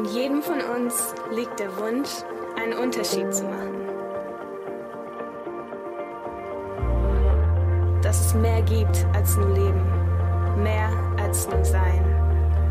In 0.00 0.06
jedem 0.06 0.40
von 0.40 0.58
uns 0.76 1.14
liegt 1.30 1.60
der 1.60 1.76
Wunsch, 1.76 2.08
einen 2.56 2.72
Unterschied 2.72 3.34
zu 3.34 3.44
machen. 3.44 3.86
Dass 8.00 8.28
es 8.28 8.34
mehr 8.34 8.62
gibt 8.62 9.06
als 9.12 9.36
nur 9.36 9.50
Leben, 9.50 10.62
mehr 10.62 10.88
als 11.22 11.46
nur 11.50 11.62
Sein, 11.62 12.02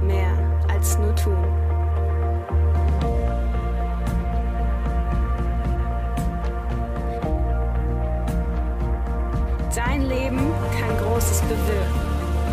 mehr 0.01 0.31
als 0.73 0.97
nur 0.97 1.15
Tun. 1.17 1.37
Dein 9.75 10.01
Leben 10.09 10.51
kann 10.79 10.97
Großes 10.97 11.41
bewirken. 11.41 12.09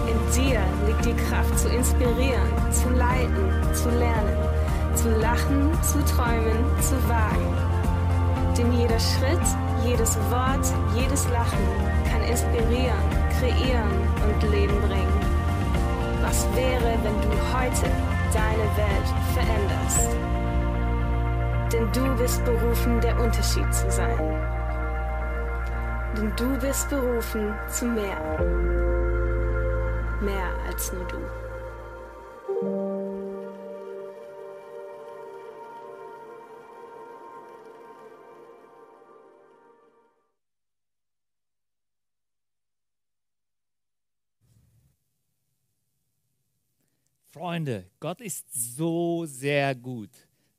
In 0.06 0.32
dir 0.34 0.60
liegt 0.86 1.06
die 1.06 1.14
Kraft 1.24 1.58
zu 1.58 1.70
inspirieren, 1.70 2.72
zu 2.72 2.90
leiten, 2.90 3.74
zu 3.74 3.88
lernen, 3.88 4.55
zu 5.06 5.20
lachen, 5.20 5.70
zu 5.82 6.04
träumen, 6.04 6.64
zu 6.80 6.96
wagen. 7.08 7.54
Denn 8.56 8.72
jeder 8.72 8.98
Schritt, 8.98 9.46
jedes 9.84 10.16
Wort, 10.30 10.66
jedes 10.96 11.28
Lachen 11.30 11.64
kann 12.10 12.22
inspirieren, 12.22 13.04
kreieren 13.38 13.92
und 14.26 14.50
Leben 14.50 14.80
bringen. 14.80 15.20
Was 16.22 16.46
wäre, 16.56 16.98
wenn 17.04 17.20
du 17.20 17.30
heute 17.54 17.86
deine 18.32 18.66
Welt 18.76 19.08
veränderst? 19.34 20.16
Denn 21.72 21.92
du 21.92 22.16
bist 22.16 22.44
berufen, 22.44 23.00
der 23.00 23.16
Unterschied 23.20 23.72
zu 23.72 23.88
sein. 23.90 24.18
Denn 26.16 26.32
du 26.36 26.58
bist 26.58 26.88
berufen 26.90 27.54
zu 27.68 27.84
mehr. 27.84 28.18
Mehr 30.20 30.50
als 30.68 30.92
nur 30.92 31.04
du. 31.06 31.45
Freunde, 47.36 47.84
Gott 48.00 48.22
ist 48.22 48.46
so 48.76 49.26
sehr 49.26 49.74
gut. 49.74 50.08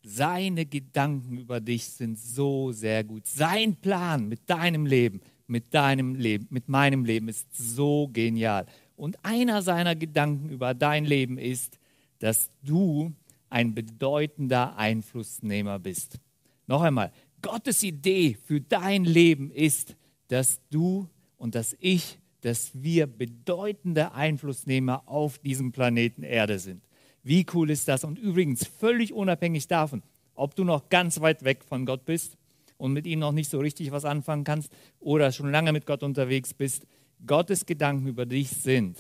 Seine 0.03 0.64
Gedanken 0.64 1.39
über 1.39 1.59
dich 1.59 1.86
sind 1.86 2.20
so 2.20 2.72
sehr 2.72 3.03
gut. 3.03 3.25
Sein 3.25 3.75
Plan 3.78 4.28
mit 4.28 4.47
deinem 4.47 4.86
Leben, 4.86 5.22
mit 5.48 5.73
deinem 5.73 6.14
Leben, 6.14 6.45
mit 6.52 6.70
meinem 6.70 7.03
Leben 7.03 7.30
ist 7.30 7.48
so 7.52 8.08
genial. 8.14 8.67
Und 8.95 9.17
einer 9.25 9.64
seiner 9.64 9.95
Gedanken 9.95 10.50
über 10.50 10.75
dein 10.75 11.05
Leben 11.05 11.39
ist, 11.39 11.80
dass 12.20 12.52
du 12.61 13.11
ein 13.50 13.73
bedeutender 13.73 14.78
Einflussnehmer 14.78 15.80
bist. 15.80 16.20
Noch 16.67 16.83
einmal, 16.83 17.11
Gottes 17.42 17.81
Idee 17.81 18.38
für 18.45 18.61
dein 18.61 19.03
Leben 19.03 19.50
ist, 19.50 19.95
dass 20.28 20.61
du 20.70 21.09
und 21.38 21.55
dass 21.55 21.75
ich 21.80 22.20
dass 22.41 22.71
wir 22.73 23.07
bedeutende 23.07 24.13
Einflussnehmer 24.13 25.03
auf 25.05 25.39
diesem 25.39 25.71
Planeten 25.71 26.23
Erde 26.23 26.59
sind. 26.59 26.83
Wie 27.23 27.45
cool 27.53 27.69
ist 27.69 27.88
das? 27.88 28.03
Und 28.03 28.19
übrigens, 28.19 28.66
völlig 28.66 29.13
unabhängig 29.13 29.67
davon, 29.67 30.03
ob 30.33 30.55
du 30.55 30.63
noch 30.63 30.89
ganz 30.89 31.19
weit 31.19 31.43
weg 31.43 31.63
von 31.63 31.85
Gott 31.85 32.05
bist 32.05 32.38
und 32.77 32.93
mit 32.93 33.08
ihm 33.08 33.19
noch 33.19 33.31
nicht 33.31 33.49
so 33.49 33.59
richtig 33.59 33.91
was 33.91 34.05
anfangen 34.05 34.43
kannst 34.43 34.71
oder 34.99 35.31
schon 35.31 35.52
lange 35.52 35.73
mit 35.73 35.85
Gott 35.85 36.03
unterwegs 36.03 36.53
bist, 36.53 36.85
Gottes 37.25 37.65
Gedanken 37.65 38.08
über 38.08 38.25
dich 38.25 38.49
sind, 38.49 38.97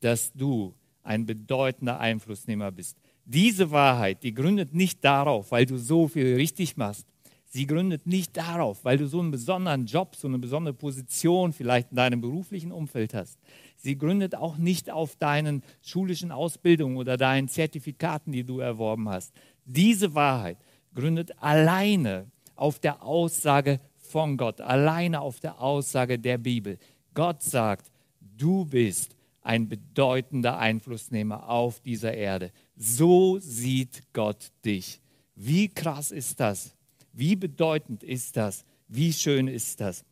dass 0.00 0.32
du 0.32 0.74
ein 1.02 1.26
bedeutender 1.26 2.00
Einflussnehmer 2.00 2.72
bist. 2.72 2.96
Diese 3.26 3.70
Wahrheit, 3.70 4.22
die 4.22 4.34
gründet 4.34 4.74
nicht 4.74 5.04
darauf, 5.04 5.52
weil 5.52 5.66
du 5.66 5.76
so 5.76 6.08
viel 6.08 6.34
richtig 6.34 6.76
machst 6.76 7.06
Sie 7.54 7.68
gründet 7.68 8.04
nicht 8.08 8.36
darauf, 8.36 8.84
weil 8.84 8.98
du 8.98 9.06
so 9.06 9.20
einen 9.20 9.30
besonderen 9.30 9.86
Job, 9.86 10.16
so 10.16 10.26
eine 10.26 10.40
besondere 10.40 10.74
Position 10.74 11.52
vielleicht 11.52 11.92
in 11.92 11.96
deinem 11.96 12.20
beruflichen 12.20 12.72
Umfeld 12.72 13.14
hast. 13.14 13.38
Sie 13.76 13.96
gründet 13.96 14.34
auch 14.34 14.56
nicht 14.56 14.90
auf 14.90 15.14
deinen 15.14 15.62
schulischen 15.80 16.32
Ausbildungen 16.32 16.96
oder 16.96 17.16
deinen 17.16 17.46
Zertifikaten, 17.46 18.32
die 18.32 18.42
du 18.42 18.58
erworben 18.58 19.08
hast. 19.08 19.32
Diese 19.64 20.16
Wahrheit 20.16 20.58
gründet 20.96 21.40
alleine 21.40 22.26
auf 22.56 22.80
der 22.80 23.04
Aussage 23.04 23.78
von 23.98 24.36
Gott, 24.36 24.60
alleine 24.60 25.20
auf 25.20 25.38
der 25.38 25.60
Aussage 25.60 26.18
der 26.18 26.38
Bibel. 26.38 26.76
Gott 27.14 27.40
sagt, 27.40 27.88
du 28.36 28.64
bist 28.64 29.14
ein 29.42 29.68
bedeutender 29.68 30.58
Einflussnehmer 30.58 31.48
auf 31.48 31.78
dieser 31.78 32.14
Erde. 32.14 32.50
So 32.74 33.38
sieht 33.38 34.02
Gott 34.12 34.50
dich. 34.64 35.00
Wie 35.36 35.68
krass 35.68 36.10
ist 36.10 36.40
das? 36.40 36.74
Wie 37.14 37.36
bedeutend 37.36 38.02
ist 38.02 38.36
das? 38.36 38.64
Wie 38.88 39.12
schön 39.12 39.48
ist 39.48 39.80
das? 39.80 40.04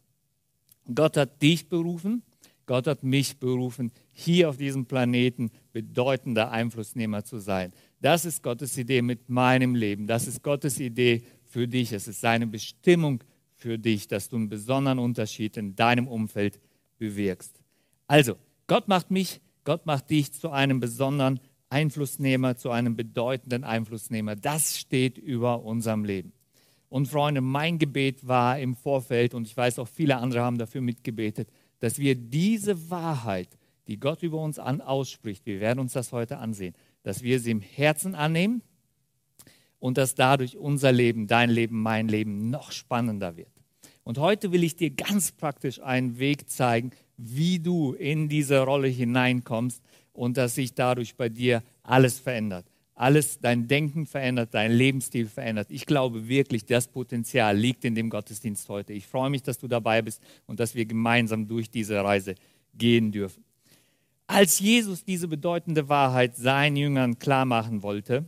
Gott 0.95 1.17
hat 1.17 1.43
dich 1.43 1.69
berufen, 1.69 2.23
Gott 2.67 2.87
hat 2.87 3.03
mich 3.03 3.39
berufen, 3.39 3.93
hier 4.13 4.49
auf 4.49 4.57
diesem 4.57 4.87
Planeten 4.87 5.51
bedeutender 5.73 6.51
Einflussnehmer 6.53 7.25
zu 7.25 7.39
sein. 7.39 7.73
Das 8.01 8.25
ist 8.25 8.43
Gottes 8.43 8.79
Idee 8.79 9.03
mit 9.03 9.29
meinem 9.29 9.75
Leben. 9.75 10.07
Das 10.07 10.27
ist 10.27 10.43
Gottes 10.43 10.79
Idee 10.79 11.23
für 11.45 11.69
dich. 11.69 11.93
Es 11.93 12.09
ist 12.09 12.21
seine 12.21 12.47
Bestimmung 12.47 13.23
für 13.57 13.79
dich, 13.79 14.09
dass 14.09 14.29
du 14.29 14.37
einen 14.37 14.49
besonderen 14.49 14.99
Unterschied 14.99 15.57
in 15.57 15.75
deinem 15.75 16.09
Umfeld 16.09 16.61
bewirkst. 16.99 17.61
Also, 18.07 18.37
Gott 18.67 18.89
macht 18.89 19.11
mich, 19.11 19.41
Gott 19.65 19.87
macht 19.87 20.11
dich 20.11 20.33
zu 20.33 20.51
einem 20.51 20.81
besonderen 20.81 21.41
Einflussnehmer, 21.69 22.57
zu 22.57 22.71
einem 22.71 22.97
bedeutenden 22.97 23.65
Einflussnehmer. 23.65 24.37
Das 24.37 24.79
steht 24.79 25.19
über 25.19 25.63
unserem 25.63 26.05
Leben. 26.05 26.33
Und 26.93 27.09
Freunde, 27.09 27.41
mein 27.41 27.79
Gebet 27.79 28.29
war 28.29 28.59
im 28.59 28.77
Vorfeld, 28.77 29.33
und 29.33 29.47
ich 29.47 29.57
weiß 29.57 29.79
auch 29.79 29.89
viele 29.89 30.19
andere 30.19 30.43
haben 30.43 30.59
dafür 30.59 30.83
mitgebetet, 30.83 31.49
dass 31.79 31.99
wir 31.99 32.15
diese 32.15 32.91
Wahrheit, 32.91 33.49
die 33.87 33.99
Gott 33.99 34.23
über 34.23 34.37
uns 34.43 34.59
an, 34.59 34.83
ausspricht, 34.83 35.47
wir 35.47 35.59
werden 35.61 35.79
uns 35.79 35.95
das 35.95 36.13
heute 36.13 36.37
ansehen, 36.37 36.75
dass 37.03 37.23
wir 37.23 37.41
sie 37.41 37.53
im 37.53 37.63
Herzen 37.63 38.15
annehmen 38.15 38.61
und 39.79 39.97
dass 39.97 40.15
dadurch 40.15 40.59
unser 40.59 40.93
Leben, 40.93 41.27
dein 41.27 41.49
Leben, 41.49 41.81
mein 41.81 42.09
Leben 42.09 42.51
noch 42.51 42.73
spannender 42.73 43.39
wird. 43.39 43.49
Und 44.05 44.19
heute 44.19 44.53
will 44.53 44.63
ich 44.63 44.77
dir 44.77 44.91
ganz 44.91 45.33
praktisch 45.33 45.81
einen 45.81 46.19
Weg 46.19 46.51
zeigen, 46.51 46.91
wie 47.17 47.59
du 47.59 47.95
in 47.95 48.29
diese 48.29 48.61
Rolle 48.61 48.89
hineinkommst 48.89 49.83
und 50.13 50.37
dass 50.37 50.57
sich 50.57 50.75
dadurch 50.75 51.17
bei 51.17 51.31
dir 51.31 51.63
alles 51.85 52.19
verändert 52.19 52.67
alles, 52.95 53.41
dein 53.41 53.69
Denken 53.69 54.07
verändert, 54.07 54.51
dein 54.53 54.73
Lebensstil 54.73 55.27
verändert. 55.27 55.69
Ich 55.71 55.87
glaube 55.87 56.29
wirklich, 56.29 56.67
das 56.67 56.89
Potenzial 56.89 57.57
liegt 57.57 57.85
in 57.85 57.95
dem 57.95 58.11
Gottesdienst 58.11 58.69
heute. 58.69 58.93
Ich 58.93 59.07
freue 59.07 59.31
mich, 59.31 59.43
dass 59.43 59.59
du 59.59 59.69
dabei 59.69 60.03
bist 60.03 60.23
und 60.47 60.61
dass 60.61 60.75
wir 60.75 60.85
gemeinsam 60.85 61.49
durch 61.49 61.71
diese 61.71 62.03
Reise 62.03 62.35
gehen 62.75 63.11
dürfen. 63.13 63.45
Als 64.27 64.61
Jesus 64.61 65.05
diese 65.05 65.29
bedeutende 65.29 65.89
Wahrheit 65.89 66.37
seinen 66.37 66.77
Jüngern 66.77 67.19
klar 67.19 67.45
machen 67.45 67.83
wollte, 67.83 68.25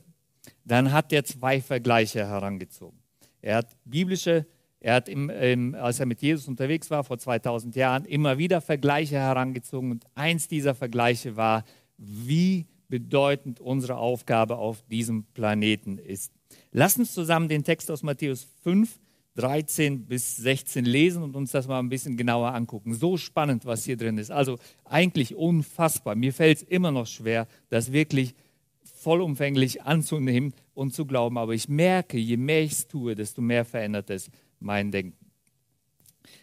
dann 0.65 0.93
hat 0.93 1.13
er 1.13 1.25
zwei 1.25 1.61
Vergleiche 1.61 2.27
herangezogen. 2.27 2.99
Er 3.41 3.57
hat 3.57 3.77
biblische, 3.85 4.47
er 4.81 4.95
hat, 4.95 5.09
im, 5.09 5.31
im, 5.31 5.75
als 5.75 6.01
er 6.01 6.07
mit 6.07 6.21
Jesus 6.21 6.49
unterwegs 6.49 6.91
war 6.91 7.05
vor 7.05 7.19
2000 7.19 7.77
Jahren, 7.77 8.05
immer 8.05 8.39
wieder 8.39 8.61
Vergleiche 8.61 9.17
herangezogen 9.17 9.91
und 9.93 10.05
eins 10.15 10.49
dieser 10.49 10.75
Vergleiche 10.75 11.37
war, 11.37 11.65
wie 11.97 12.67
bedeutend 12.89 13.61
unsere 13.61 13.97
Aufgabe 13.97 14.57
auf 14.57 14.83
diesem 14.89 15.25
Planeten 15.25 15.99
ist. 15.99 16.33
Lass 16.73 16.99
uns 16.99 17.13
zusammen 17.13 17.49
den 17.49 17.65
Text 17.65 17.91
aus 17.91 18.03
Matthäus 18.03 18.47
5, 18.63 18.99
13 19.37 20.07
bis 20.07 20.37
16 20.37 20.85
lesen 20.85 21.23
und 21.23 21.35
uns 21.35 21.51
das 21.51 21.67
mal 21.67 21.81
ein 21.81 21.89
bisschen 21.89 22.17
genauer 22.17 22.55
angucken. 22.55 22.95
So 22.95 23.17
spannend, 23.17 23.65
was 23.65 23.85
hier 23.85 23.97
drin 23.97 24.19
ist. 24.19 24.31
Also 24.31 24.59
eigentlich 24.85 25.35
unfassbar. 25.35 26.15
Mir 26.15 26.33
fällt 26.33 26.59
es 26.59 26.63
immer 26.63 26.93
noch 26.93 27.07
schwer, 27.07 27.49
das 27.69 27.93
wirklich 27.93 28.35
vollumfänglich 28.83 29.83
anzunehmen 29.83 30.55
und 30.75 30.95
zu 30.95 31.05
glauben. 31.05 31.37
Aber 31.39 31.53
ich 31.53 31.69
merke, 31.69 32.17
je 32.17 32.37
mehr 32.37 32.63
ich 32.63 32.73
es 32.73 32.89
tue, 32.89 33.15
desto 33.15 33.43
mehr 33.43 33.65
verändert 33.65 34.11
es 34.11 34.31
mein 34.61 34.91
Denken. 34.91 35.25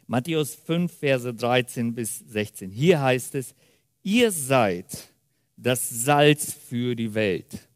Matthäus 0.07 0.55
5, 0.55 0.91
Verse 0.91 1.33
13 1.33 1.95
bis 1.95 2.19
16. 2.19 2.69
Hier 2.69 3.01
heißt 3.01 3.35
es, 3.35 3.55
ihr 4.03 4.31
seid 4.31 5.10
das 5.61 5.87
Salz 5.89 6.53
für 6.53 6.95
die 6.95 7.13
Welt. 7.13 7.67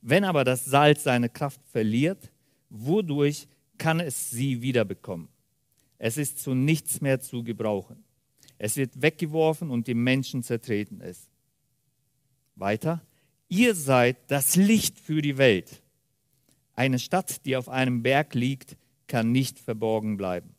Wenn 0.00 0.24
aber 0.24 0.44
das 0.44 0.64
Salz 0.64 1.02
seine 1.02 1.28
Kraft 1.28 1.60
verliert, 1.70 2.30
wodurch 2.70 3.46
kann 3.76 4.00
es 4.00 4.30
sie 4.30 4.62
wiederbekommen? 4.62 5.28
Es 5.98 6.16
ist 6.16 6.38
zu 6.38 6.54
nichts 6.54 7.02
mehr 7.02 7.20
zu 7.20 7.44
gebrauchen. 7.44 8.02
Es 8.56 8.76
wird 8.76 9.02
weggeworfen 9.02 9.70
und 9.70 9.86
die 9.86 9.94
Menschen 9.94 10.42
zertreten 10.42 11.02
es. 11.02 11.28
Weiter, 12.56 13.02
ihr 13.48 13.74
seid 13.74 14.16
das 14.28 14.56
Licht 14.56 14.98
für 14.98 15.20
die 15.20 15.36
Welt. 15.36 15.82
Eine 16.74 16.98
Stadt, 16.98 17.44
die 17.44 17.56
auf 17.56 17.68
einem 17.68 18.02
Berg 18.02 18.34
liegt, 18.34 18.78
kann 19.06 19.32
nicht 19.32 19.58
verborgen 19.58 20.16
bleiben. 20.16 20.54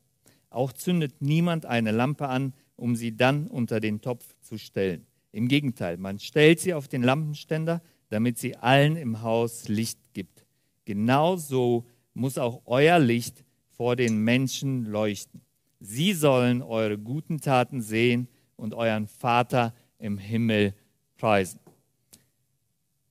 Auch 0.51 0.73
zündet 0.73 1.21
niemand 1.21 1.65
eine 1.65 1.91
Lampe 1.91 2.27
an, 2.27 2.53
um 2.75 2.95
sie 2.95 3.15
dann 3.15 3.47
unter 3.47 3.79
den 3.79 4.01
Topf 4.01 4.35
zu 4.41 4.59
stellen. 4.59 5.07
Im 5.31 5.47
Gegenteil, 5.47 5.97
man 5.97 6.19
stellt 6.19 6.59
sie 6.59 6.73
auf 6.73 6.87
den 6.87 7.03
Lampenständer, 7.03 7.81
damit 8.09 8.37
sie 8.37 8.57
allen 8.57 8.97
im 8.97 9.21
Haus 9.21 9.67
Licht 9.67 9.99
gibt. 10.13 10.45
Genauso 10.85 11.85
muss 12.13 12.37
auch 12.37 12.61
euer 12.65 12.99
Licht 12.99 13.45
vor 13.69 13.95
den 13.95 14.17
Menschen 14.17 14.85
leuchten. 14.85 15.41
Sie 15.79 16.13
sollen 16.13 16.61
eure 16.61 16.97
guten 16.97 17.39
Taten 17.39 17.81
sehen 17.81 18.27
und 18.55 18.73
euren 18.73 19.07
Vater 19.07 19.73
im 19.97 20.17
Himmel 20.17 20.73
preisen. 21.17 21.59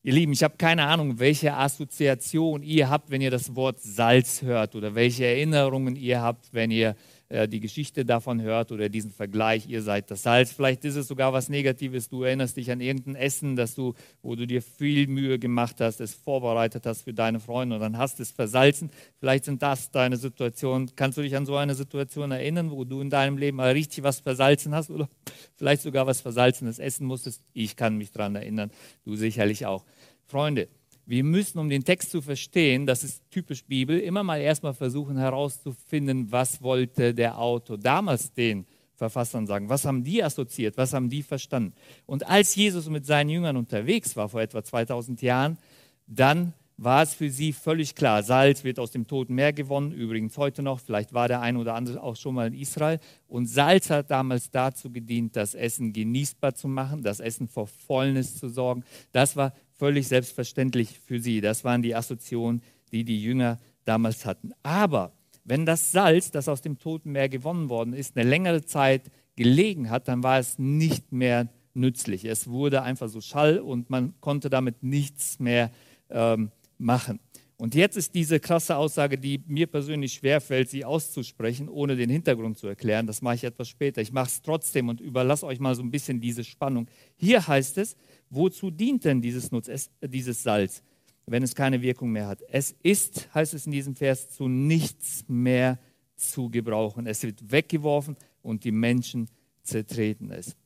Ihr 0.02 0.14
Lieben, 0.14 0.32
ich 0.32 0.42
habe 0.42 0.56
keine 0.56 0.86
Ahnung, 0.86 1.18
welche 1.18 1.54
Assoziation 1.54 2.62
ihr 2.62 2.88
habt, 2.88 3.10
wenn 3.10 3.20
ihr 3.20 3.30
das 3.30 3.54
Wort 3.54 3.80
Salz 3.80 4.42
hört 4.42 4.74
oder 4.74 4.94
welche 4.94 5.26
Erinnerungen 5.26 5.96
ihr 5.96 6.22
habt, 6.22 6.54
wenn 6.54 6.70
ihr 6.70 6.96
äh, 7.30 7.48
die 7.48 7.60
Geschichte 7.60 8.04
davon 8.04 8.42
hört 8.42 8.72
oder 8.72 8.88
diesen 8.88 9.12
Vergleich, 9.12 9.68
ihr 9.68 9.82
seid 9.82 10.10
das 10.10 10.24
Salz. 10.24 10.52
Vielleicht 10.52 10.84
ist 10.84 10.96
es 10.96 11.06
sogar 11.06 11.32
was 11.32 11.48
Negatives. 11.48 12.08
Du 12.08 12.24
erinnerst 12.24 12.56
dich 12.56 12.70
an 12.72 12.80
irgendein 12.80 13.14
Essen, 13.14 13.54
das 13.54 13.76
du, 13.76 13.94
wo 14.20 14.34
du 14.34 14.48
dir 14.48 14.60
viel 14.60 15.06
Mühe 15.06 15.38
gemacht 15.38 15.80
hast, 15.80 16.00
es 16.00 16.12
vorbereitet 16.12 16.86
hast 16.86 17.02
für 17.02 17.14
deine 17.14 17.38
Freunde 17.38 17.76
und 17.76 17.80
dann 17.80 17.96
hast 17.96 18.18
es 18.18 18.32
versalzen. 18.32 18.90
Vielleicht 19.20 19.44
sind 19.44 19.62
das 19.62 19.92
deine 19.92 20.16
Situationen. 20.16 20.90
Kannst 20.96 21.18
du 21.18 21.22
dich 21.22 21.36
an 21.36 21.46
so 21.46 21.54
eine 21.54 21.76
Situation 21.76 22.32
erinnern, 22.32 22.72
wo 22.72 22.84
du 22.84 23.00
in 23.00 23.10
deinem 23.10 23.38
Leben 23.38 23.58
mal 23.58 23.70
richtig 23.70 24.02
was 24.02 24.18
versalzen 24.18 24.74
hast 24.74 24.90
oder 24.90 25.08
vielleicht 25.54 25.82
sogar 25.82 26.08
was 26.08 26.20
Versalzenes 26.20 26.80
essen 26.80 27.06
musstest? 27.06 27.42
Ich 27.52 27.76
kann 27.76 27.96
mich 27.96 28.10
daran 28.10 28.34
erinnern, 28.34 28.72
du 29.04 29.14
sicherlich 29.14 29.66
auch. 29.66 29.84
Freunde, 30.26 30.68
wir 31.10 31.24
müssen, 31.24 31.58
um 31.58 31.68
den 31.68 31.84
Text 31.84 32.12
zu 32.12 32.22
verstehen, 32.22 32.86
das 32.86 33.02
ist 33.02 33.28
typisch 33.32 33.64
Bibel, 33.64 33.98
immer 33.98 34.22
mal 34.22 34.40
erstmal 34.40 34.74
versuchen 34.74 35.18
herauszufinden, 35.18 36.30
was 36.30 36.62
wollte 36.62 37.12
der 37.12 37.36
Autor 37.36 37.78
damals 37.78 38.32
den 38.32 38.64
Verfassern 38.94 39.44
sagen, 39.44 39.68
was 39.68 39.84
haben 39.84 40.04
die 40.04 40.22
assoziiert, 40.22 40.76
was 40.76 40.92
haben 40.92 41.10
die 41.10 41.24
verstanden. 41.24 41.74
Und 42.06 42.28
als 42.28 42.54
Jesus 42.54 42.88
mit 42.88 43.06
seinen 43.06 43.28
Jüngern 43.28 43.56
unterwegs 43.56 44.14
war 44.14 44.28
vor 44.28 44.40
etwa 44.40 44.62
2000 44.62 45.20
Jahren, 45.20 45.58
dann 46.06 46.52
war 46.76 47.02
es 47.02 47.12
für 47.12 47.28
sie 47.28 47.52
völlig 47.52 47.96
klar, 47.96 48.22
Salz 48.22 48.62
wird 48.62 48.78
aus 48.78 48.92
dem 48.92 49.06
Toten 49.08 49.34
Meer 49.34 49.52
gewonnen, 49.52 49.90
übrigens 49.90 50.38
heute 50.38 50.62
noch, 50.62 50.78
vielleicht 50.78 51.12
war 51.12 51.26
der 51.26 51.40
eine 51.40 51.58
oder 51.58 51.74
andere 51.74 52.00
auch 52.02 52.14
schon 52.14 52.36
mal 52.36 52.46
in 52.46 52.54
Israel. 52.54 53.00
Und 53.26 53.46
Salz 53.46 53.90
hat 53.90 54.12
damals 54.12 54.48
dazu 54.50 54.90
gedient, 54.90 55.34
das 55.34 55.56
Essen 55.56 55.92
genießbar 55.92 56.54
zu 56.54 56.68
machen, 56.68 57.02
das 57.02 57.18
Essen 57.18 57.48
vor 57.48 57.66
Fäulnis 57.66 58.38
zu 58.38 58.48
sorgen. 58.48 58.84
Das 59.10 59.34
war 59.34 59.52
völlig 59.80 60.08
selbstverständlich 60.08 61.00
für 61.06 61.20
sie. 61.20 61.40
Das 61.40 61.64
waren 61.64 61.80
die 61.80 61.94
Assoziationen, 61.94 62.62
die 62.92 63.02
die 63.02 63.22
Jünger 63.22 63.58
damals 63.86 64.26
hatten. 64.26 64.52
Aber 64.62 65.12
wenn 65.42 65.64
das 65.64 65.90
Salz, 65.90 66.30
das 66.30 66.48
aus 66.48 66.60
dem 66.60 66.78
Toten 66.78 67.12
Meer 67.12 67.30
gewonnen 67.30 67.70
worden 67.70 67.94
ist, 67.94 68.14
eine 68.14 68.28
längere 68.28 68.62
Zeit 68.62 69.10
gelegen 69.36 69.88
hat, 69.88 70.06
dann 70.06 70.22
war 70.22 70.38
es 70.38 70.58
nicht 70.58 71.12
mehr 71.12 71.48
nützlich. 71.72 72.26
Es 72.26 72.48
wurde 72.48 72.82
einfach 72.82 73.08
so 73.08 73.22
Schall 73.22 73.58
und 73.58 73.88
man 73.88 74.12
konnte 74.20 74.50
damit 74.50 74.82
nichts 74.82 75.38
mehr 75.38 75.70
ähm, 76.10 76.50
machen. 76.76 77.18
Und 77.56 77.74
jetzt 77.74 77.96
ist 77.96 78.14
diese 78.14 78.40
krasse 78.40 78.76
Aussage, 78.76 79.18
die 79.18 79.42
mir 79.46 79.66
persönlich 79.66 80.14
schwerfällt, 80.14 80.70
sie 80.70 80.84
auszusprechen, 80.84 81.68
ohne 81.68 81.94
den 81.94 82.08
Hintergrund 82.08 82.56
zu 82.56 82.66
erklären. 82.66 83.06
Das 83.06 83.20
mache 83.20 83.34
ich 83.34 83.44
etwas 83.44 83.68
später. 83.68 84.00
Ich 84.00 84.12
mache 84.12 84.28
es 84.28 84.40
trotzdem 84.40 84.88
und 84.88 85.00
überlasse 85.00 85.46
euch 85.46 85.60
mal 85.60 85.74
so 85.74 85.82
ein 85.82 85.90
bisschen 85.90 86.20
diese 86.20 86.42
Spannung. 86.42 86.86
Hier 87.16 87.46
heißt 87.46 87.76
es, 87.76 87.96
Wozu 88.30 88.70
dient 88.70 89.04
denn 89.04 89.20
dieses, 89.20 89.50
Nutz, 89.50 89.68
dieses 90.00 90.42
Salz, 90.42 90.82
wenn 91.26 91.42
es 91.42 91.54
keine 91.54 91.82
Wirkung 91.82 92.10
mehr 92.10 92.28
hat? 92.28 92.40
Es 92.48 92.74
ist, 92.82 93.32
heißt 93.34 93.54
es 93.54 93.66
in 93.66 93.72
diesem 93.72 93.96
Vers, 93.96 94.30
zu 94.30 94.48
nichts 94.48 95.24
mehr 95.28 95.78
zu 96.16 96.48
gebrauchen. 96.48 97.06
Es 97.06 97.22
wird 97.24 97.50
weggeworfen 97.50 98.16
und 98.42 98.64
die 98.64 98.72
Menschen 98.72 99.28
zertreten 99.62 100.30
es. 100.30 100.56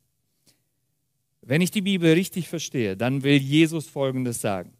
Wenn 1.41 1.61
ich 1.61 1.71
die 1.71 1.81
Bibel 1.81 2.13
richtig 2.13 2.49
verstehe, 2.49 2.95
dann 2.95 3.23
will 3.23 3.37
Jesus 3.37 3.87
Folgendes 3.87 4.41
sagen. 4.41 4.73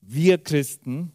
Wir 0.00 0.38
Christen, 0.38 1.12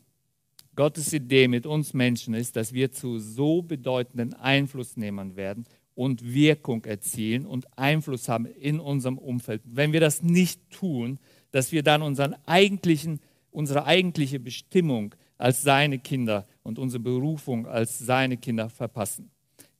Gottes 0.76 1.14
Idee 1.14 1.48
mit 1.48 1.66
uns 1.66 1.94
Menschen 1.94 2.34
ist, 2.34 2.56
dass 2.56 2.74
wir 2.74 2.92
zu 2.92 3.20
so 3.20 3.62
bedeutenden 3.62 4.34
Einflussnehmern 4.34 5.36
werden 5.36 5.66
und 5.96 6.34
Wirkung 6.34 6.84
erzielen 6.86 7.46
und 7.46 7.78
Einfluss 7.78 8.30
haben 8.30 8.46
in 8.46 8.80
unserem 8.80 9.18
Umfeld. 9.18 9.62
Wenn 9.66 9.94
wir 9.94 10.02
das 10.02 10.22
nicht 10.22 10.70
tun, 10.70 11.20
dass 11.52 11.72
wir 11.72 11.84
dann 11.84 12.02
unseren 12.02 12.36
eigentlichen, 12.46 13.22
unsere 13.50 13.86
eigentliche 13.86 14.40
Bestimmung 14.40 15.16
als 15.38 15.62
seine 15.62 16.00
Kinder 16.00 16.46
und 16.64 16.78
unsere 16.80 17.02
Berufung 17.02 17.66
als 17.66 17.98
seine 17.98 18.38
Kinder 18.38 18.70
verpassen. 18.70 19.32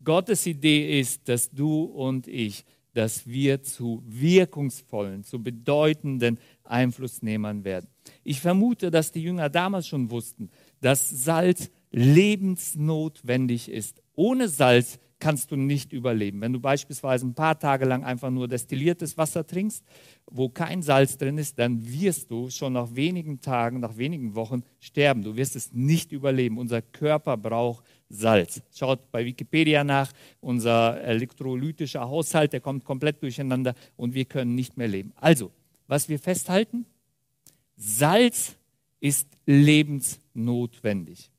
Gottes 0.04 0.46
Idee 0.46 1.00
ist, 1.00 1.28
dass 1.28 1.50
du 1.50 1.84
und 1.84 2.28
ich, 2.28 2.64
dass 2.94 3.28
wir 3.28 3.62
zu 3.62 4.02
wirkungsvollen, 4.06 5.24
zu 5.26 5.44
bedeutenden 5.44 6.40
Einflussnehmern 6.64 7.66
werden. 7.66 7.88
Ich 8.24 8.40
vermute, 8.40 8.90
dass 8.90 9.12
die 9.12 9.22
Jünger 9.22 9.50
damals 9.50 9.88
schon 9.88 10.10
wussten, 10.12 10.50
dass 10.80 11.10
Salz 11.10 11.70
lebensnotwendig 11.92 13.70
ist. 13.70 14.02
Ohne 14.16 14.48
Salz 14.48 15.00
kannst 15.20 15.52
du 15.52 15.56
nicht 15.56 15.94
überleben. 15.94 16.42
Wenn 16.42 16.54
du 16.54 16.60
beispielsweise 16.60 17.26
ein 17.26 17.34
paar 17.34 17.58
Tage 17.58 17.86
lang 17.86 18.04
einfach 18.04 18.30
nur 18.30 18.48
destilliertes 18.48 19.18
Wasser 19.18 19.46
trinkst, 19.48 19.84
wo 20.30 20.50
kein 20.50 20.82
Salz 20.82 21.18
drin 21.18 21.38
ist, 21.38 21.58
dann 21.58 21.88
wirst 21.88 22.32
du 22.32 22.50
schon 22.50 22.74
nach 22.74 22.96
wenigen 22.96 23.42
Tagen, 23.42 23.80
nach 23.80 23.98
wenigen 23.98 24.36
Wochen 24.36 24.64
sterben. 24.80 25.24
Du 25.24 25.36
wirst 25.36 25.56
es 25.56 25.72
nicht 25.72 26.12
überleben. 26.12 26.58
Unser 26.58 26.82
Körper 26.82 27.38
braucht 27.38 27.86
Salz. 28.10 28.62
Schaut 28.74 29.12
bei 29.12 29.26
Wikipedia 29.26 29.84
nach, 29.84 30.12
unser 30.42 31.02
elektrolytischer 31.02 32.08
Haushalt, 32.08 32.54
der 32.54 32.62
kommt 32.62 32.84
komplett 32.84 33.22
durcheinander 33.24 33.74
und 33.96 34.14
wir 34.14 34.26
können 34.26 34.56
nicht 34.56 34.78
mehr 34.78 34.88
leben. 34.88 35.14
Also, 35.16 35.52
was 35.88 36.10
wir 36.10 36.20
festhalten, 36.20 36.86
Salz 37.78 38.56
ist 39.00 39.28
lebensnotwendig. 39.46 41.30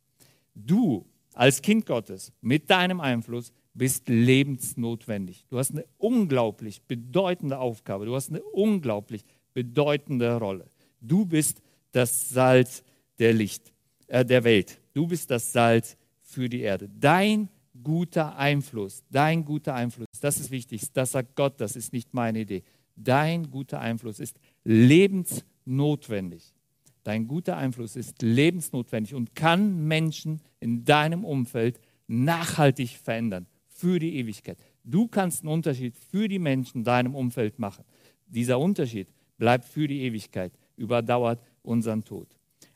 Du 0.55 1.07
als 1.35 1.61
Kind 1.61 1.87
Gottes 1.87 2.33
mit 2.41 2.71
deinem 2.71 3.01
Einfluss 3.01 3.53
bist 3.77 4.09
lebensnotwendig. 4.09 5.45
Du 5.49 5.59
hast 5.59 5.73
eine 5.73 5.85
unglaublich 5.99 6.83
bedeutende 6.83 7.59
Aufgabe. 7.59 8.07
Du 8.07 8.15
hast 8.15 8.31
eine 8.31 8.43
unglaublich 8.43 9.25
bedeutende 9.53 10.39
Rolle. 10.39 10.67
Du 11.01 11.27
bist 11.27 11.61
das 11.93 12.31
Salz 12.31 12.83
der 13.19 13.33
Licht, 13.33 13.73
äh, 14.07 14.25
der 14.25 14.45
Welt. 14.45 14.81
Du 14.95 15.07
bist 15.07 15.31
das 15.31 15.53
Salz 15.53 15.97
für 16.21 16.49
die 16.49 16.61
Erde. 16.61 16.89
Dein 16.89 17.49
guter 17.83 18.37
Einfluss, 18.37 19.05
dein 19.11 19.45
guter 19.45 19.75
Einfluss, 19.75 20.07
das 20.21 20.41
ist 20.41 20.51
wichtig. 20.51 20.83
Das 20.93 21.13
sagt 21.13 21.37
Gott, 21.37 21.61
das 21.61 21.77
ist 21.77 21.93
nicht 21.93 22.15
meine 22.15 22.41
Idee. 22.41 22.63
Dein 22.97 23.51
guter 23.51 23.81
Einfluss 23.81 24.21
ist 24.21 24.39
lebensnotwendig. 24.65 26.55
Dein 27.03 27.29
guter 27.29 27.57
Einfluss 27.57 27.95
ist 27.95 28.23
lebensnotwendig 28.23 29.15
und 29.15 29.35
kann 29.35 29.87
Menschen 29.87 30.41
in 30.61 30.85
deinem 30.85 31.25
Umfeld 31.25 31.79
nachhaltig 32.09 32.99
verändern 32.99 33.47
für 33.77 33.99
die 33.99 34.17
Ewigkeit. 34.17 34.59
Du 34.85 35.09
kannst 35.09 35.43
einen 35.43 35.53
Unterschied 35.53 35.95
für 36.11 36.29
die 36.29 36.39
Menschen 36.39 36.79
in 36.79 36.85
deinem 36.85 37.15
Umfeld 37.15 37.59
machen. 37.59 37.85
Dieser 38.27 38.59
Unterschied 38.59 39.09
bleibt 39.39 39.65
für 39.65 39.87
die 39.87 40.03
Ewigkeit, 40.03 40.53
überdauert 40.77 41.41
unseren 41.63 42.05
Tod. 42.05 42.29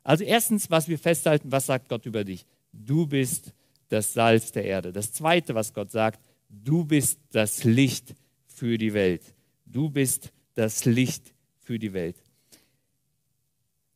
Also 0.02 0.24
erstens, 0.24 0.70
was 0.70 0.88
wir 0.88 0.98
festhalten, 0.98 1.50
was 1.50 1.66
sagt 1.66 1.88
Gott 1.88 2.06
über 2.06 2.24
dich? 2.24 2.44
Du 2.72 3.06
bist 3.06 3.52
das 3.88 4.12
Salz 4.12 4.52
der 4.52 4.64
Erde. 4.64 4.92
Das 4.92 5.12
Zweite, 5.12 5.54
was 5.54 5.72
Gott 5.72 5.90
sagt, 5.90 6.20
du 6.48 6.84
bist 6.84 7.18
das 7.32 7.64
Licht 7.64 8.14
für 8.46 8.78
die 8.78 8.92
Welt. 8.92 9.22
Du 9.66 9.90
bist 9.90 10.32
das 10.54 10.84
Licht 10.84 11.34
für 11.58 11.78
die 11.78 11.92
Welt. 11.92 12.16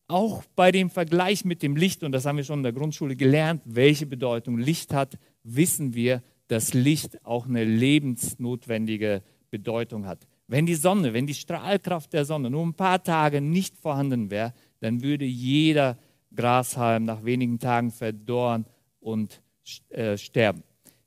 Auch 0.06 0.44
bei 0.54 0.70
dem 0.70 0.90
Vergleich 0.90 1.44
mit 1.44 1.62
dem 1.62 1.76
Licht, 1.76 2.02
und 2.02 2.12
das 2.12 2.26
haben 2.26 2.36
wir 2.36 2.44
schon 2.44 2.60
in 2.60 2.64
der 2.64 2.72
Grundschule 2.72 3.16
gelernt, 3.16 3.62
welche 3.64 4.06
Bedeutung 4.06 4.58
Licht 4.58 4.92
hat, 4.92 5.18
wissen 5.42 5.94
wir, 5.94 6.22
dass 6.48 6.74
Licht 6.74 7.24
auch 7.24 7.46
eine 7.46 7.64
lebensnotwendige 7.64 9.22
Bedeutung 9.50 10.06
hat. 10.06 10.26
Wenn 10.46 10.66
die 10.66 10.74
Sonne, 10.74 11.14
wenn 11.14 11.26
die 11.26 11.34
Strahlkraft 11.34 12.12
der 12.12 12.24
Sonne 12.24 12.50
nur 12.50 12.64
ein 12.64 12.74
paar 12.74 13.02
Tage 13.02 13.40
nicht 13.40 13.76
vorhanden 13.76 14.30
wäre, 14.30 14.52
dann 14.80 15.02
würde 15.02 15.24
jeder 15.24 15.98
Grashalm 16.34 17.04
nach 17.04 17.24
wenigen 17.24 17.58
Tagen 17.58 17.90
verdorren 17.90 18.66
und 19.00 19.40
äh, 19.88 20.18
sterben. 20.18 20.62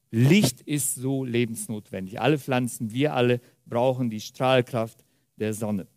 Licht 0.10 0.62
ist 0.62 0.96
so 0.96 1.24
lebensnotwendig. 1.24 2.20
Alle 2.20 2.40
Pflanzen, 2.40 2.92
wir 2.92 3.14
alle 3.14 3.42
brauchen 3.66 4.10
die 4.10 4.22
Strahlkraft 4.22 5.04
der 5.36 5.54
Sonne. 5.54 5.88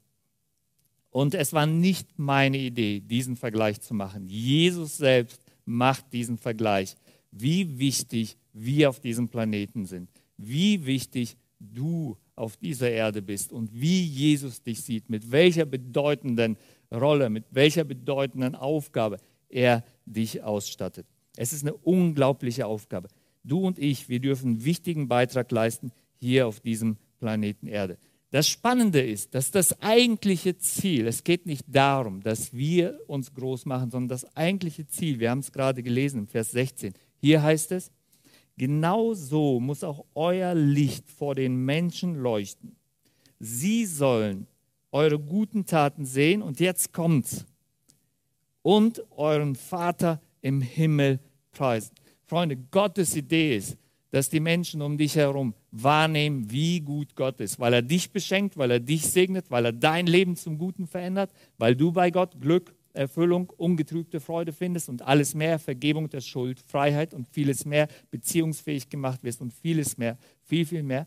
Und 1.11 1.35
es 1.35 1.53
war 1.53 1.67
nicht 1.67 2.19
meine 2.19 2.59
Idee, 2.59 3.01
diesen 3.01 3.37
Vergleich 3.37 3.81
zu 3.81 3.95
machen. 3.95 4.29
Jesus 4.29 4.97
selbst 4.97 5.43
macht 5.65 6.13
diesen 6.13 6.39
Vergleich. 6.39 6.97
Wie 7.31 7.79
wichtig 7.79 8.37
wir 8.53 8.89
auf 8.89 9.01
diesem 9.01 9.29
Planeten 9.29 9.87
sind, 9.87 10.11
wie 10.37 10.85
wichtig 10.87 11.37
du 11.59 12.17
auf 12.35 12.57
dieser 12.57 12.91
Erde 12.91 13.23
bist 13.23 13.53
und 13.53 13.71
wie 13.73 14.03
Jesus 14.03 14.63
dich 14.63 14.81
sieht, 14.81 15.11
mit 15.11 15.31
welcher 15.31 15.67
bedeutenden 15.67 16.57
Rolle, 16.93 17.31
mit 17.31 17.45
welcher 17.51 17.85
bedeutenden 17.85 18.55
Aufgabe 18.55 19.19
er 19.49 19.85
dich 20.07 20.43
ausstattet. 20.43 21.07
Es 21.37 21.53
ist 21.53 21.63
eine 21.63 21.75
unglaubliche 21.75 22.67
Aufgabe. 22.67 23.09
Du 23.45 23.67
und 23.67 23.79
ich, 23.79 24.09
wir 24.09 24.21
dürfen 24.21 24.53
einen 24.53 24.65
wichtigen 24.65 25.09
Beitrag 25.09 25.51
leisten 25.51 25.93
hier 26.17 26.47
auf 26.47 26.61
diesem 26.61 26.97
Planeten 27.19 27.67
Erde. 27.67 27.99
Das 28.31 28.47
Spannende 28.49 29.01
ist, 29.01 29.35
dass 29.35 29.51
das 29.51 29.81
eigentliche 29.83 30.57
Ziel, 30.57 31.07
es 31.09 31.25
geht 31.25 31.47
nicht 31.47 31.65
darum, 31.67 32.23
dass 32.23 32.55
wir 32.55 33.01
uns 33.09 33.35
groß 33.35 33.67
machen, 33.67 33.91
sondern 33.91 34.09
das 34.09 34.37
eigentliche 34.37 34.87
Ziel, 34.87 35.19
wir 35.19 35.31
haben 35.31 35.41
es 35.41 35.51
gerade 35.51 35.83
gelesen 35.83 36.21
im 36.21 36.27
Vers 36.29 36.53
16, 36.53 36.95
hier 37.21 37.43
heißt 37.43 37.73
es, 37.73 37.91
genau 38.57 39.15
so 39.15 39.61
muss 39.61 39.85
auch 39.85 40.05
euer 40.15 40.55
Licht 40.55 41.11
vor 41.11 41.35
den 41.35 41.65
Menschen 41.65 42.17
leuchten. 42.17 42.77
Sie 43.39 43.87
sollen 43.87 44.47
eure 44.93 45.19
guten 45.19 45.67
Taten 45.67 46.05
sehen 46.05 46.43
und 46.43 46.61
jetzt 46.61 46.93
kommt's 46.93 47.47
und 48.63 49.03
euren 49.17 49.55
Vater 49.55 50.21
im 50.43 50.61
Himmel 50.61 51.21
preisen. 51.53 51.95
Freunde, 52.27 52.57
Gottes 52.57 53.17
Idee 53.17 53.57
ist, 53.57 53.77
dass 54.11 54.29
die 54.29 54.41
Menschen 54.41 54.83
um 54.83 54.99
dich 54.99 55.17
herum 55.17 55.55
wahrnehmen, 55.71 56.51
wie 56.51 56.81
gut 56.81 57.15
Gott 57.15 57.41
ist, 57.41 57.61
weil 57.61 57.73
er 57.73 57.83
dich 57.83 58.11
beschenkt, 58.11 58.57
weil 58.57 58.71
er 58.73 58.81
dich 58.81 59.07
segnet, 59.07 59.51
weil 59.51 59.67
er 59.67 59.73
dein 59.73 60.07
Leben 60.07 60.37
zum 60.37 60.59
Guten 60.59 60.87
verändert, 60.87 61.31
weil 61.59 61.77
du 61.77 61.93
bei 61.93 62.11
Gott 62.11 62.41
Glück, 62.41 62.75
Erfüllung, 62.93 63.51
ungetrübte 63.57 64.21
Freude 64.21 64.53
findest 64.53 64.89
und 64.89 65.03
alles 65.03 65.35
mehr, 65.35 65.59
Vergebung 65.59 66.09
der 66.09 66.21
Schuld, 66.21 66.61
Freiheit 66.67 67.15
und 67.15 67.29
vieles 67.29 67.65
mehr, 67.65 67.89
beziehungsfähig 68.11 68.89
gemacht 68.89 69.23
wirst 69.23 69.41
und 69.41 69.53
vieles 69.53 69.97
mehr, 69.97 70.19
viel, 70.43 70.67
viel 70.67 70.83
mehr. 70.83 71.07